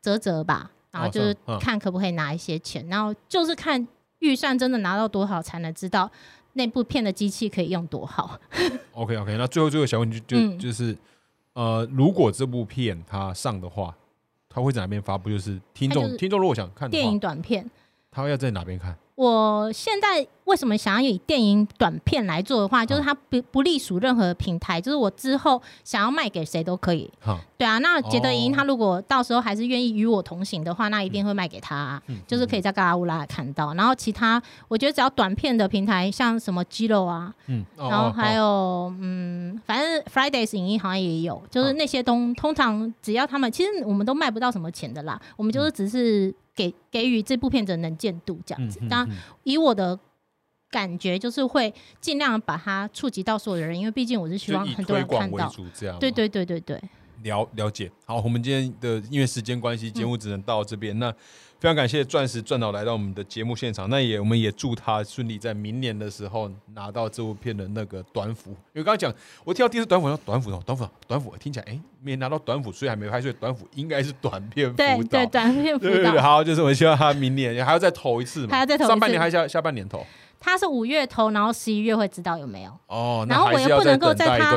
[0.00, 3.86] 泽泽吧，然后就是看可不可以拿一些钱，然后就是看
[4.20, 6.10] 预算真的拿到多少才能知道。
[6.54, 8.38] 那部片的机器可以用多好
[8.92, 10.96] ？OK OK，那最后最后小问题就就是，
[11.52, 13.94] 呃，如果这部片它上的话，
[14.48, 15.28] 它会在哪边发布？
[15.28, 17.68] 就是听众听众如果想看电影短片，
[18.10, 18.96] 他要在哪边看？
[19.16, 27.08] 我现在为什么想要以电影短片来做的话，就是它不不隶属任何平台，就是我之后想要卖给谁都可以。
[27.56, 33.72] 对啊，那捷德影音他如果到时候还是愿意与我同行的话，那一定会卖给他，就是可以在嘎拉乌拉看到。
[33.74, 46.34] 然后其他我觉得只要短片的平台，像什么肌肉啊，嗯，然后还有嗯，反正 Fridays 影音好像也有，就是那些东通常只要他们，其实我们都卖不到什么钱的啦，我们就是只是。
[46.54, 49.98] 给给予这部片子能见度这样子，当然以我的
[50.70, 55.52] 感觉就是会尽量把它触及到所有的人，因为毕竟我是希望很多人看到。
[56.00, 56.80] 对对对对对。
[57.22, 60.98] 了了解，好，我们今天的因为时间关系，节目只能到这边。
[60.98, 61.14] 那
[61.60, 68.50] 非常感谢钻石钻导来到我们的节目现场，那也我们也祝他顺利在明年的时候拿到这部片的那个短斧。
[68.50, 69.12] 因为刚刚讲，
[69.44, 74.76] 我听到第一次短斧，短斧短斧短斧，听起来哎，没拿到短斧，所以还没拍，所以短斧应该是短片辅导。
[74.76, 76.20] 对对，短片辅导。
[76.20, 80.04] 好，就是我希望他明年还要再投一次嘛，还要再投上半年还是下下半年投。
[80.40, 83.24] 他是五月投，然后十一月会知道有没有哦。
[83.26, 84.54] 然后我又不能够在他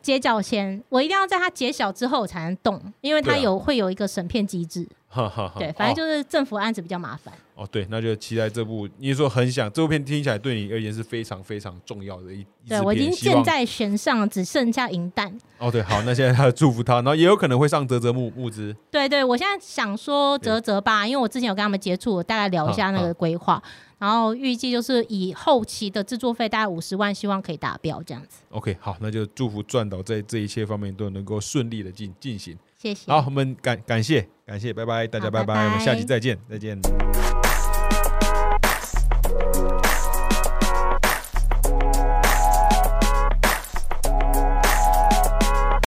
[0.00, 4.88] 揭晓前，我一定要在他揭晓之后才能动，因为他有会有一个审片机制。
[5.58, 7.32] 对，反正就是政府案子比较麻烦。
[7.54, 8.86] 哦，对，那就期待这部。
[8.98, 15.32] 你说很想这部片听起来对你而言是非常非常重要的一对我已经箭在弦上，只剩下银弹。
[15.56, 18.76] 哦，对，好，那现在他祝福他，然后也有可能会上泽泽木木资。
[18.90, 23.62] 对对，我现在想说泽泽吧，因为我之前有跟他们接触，我大概聊一下那个规划。
[23.98, 28.42] 然后预计就是以后期的制作费大概五十万，希望可以达标这样子。
[28.50, 32.54] OK，好，那就祝福赚到在这一切方面都能够顺利的进进行。
[32.76, 33.10] 谢谢。
[33.10, 36.80] 好，我们感感谢感谢，拜拜，大家拜拜，我们下期再见，再见。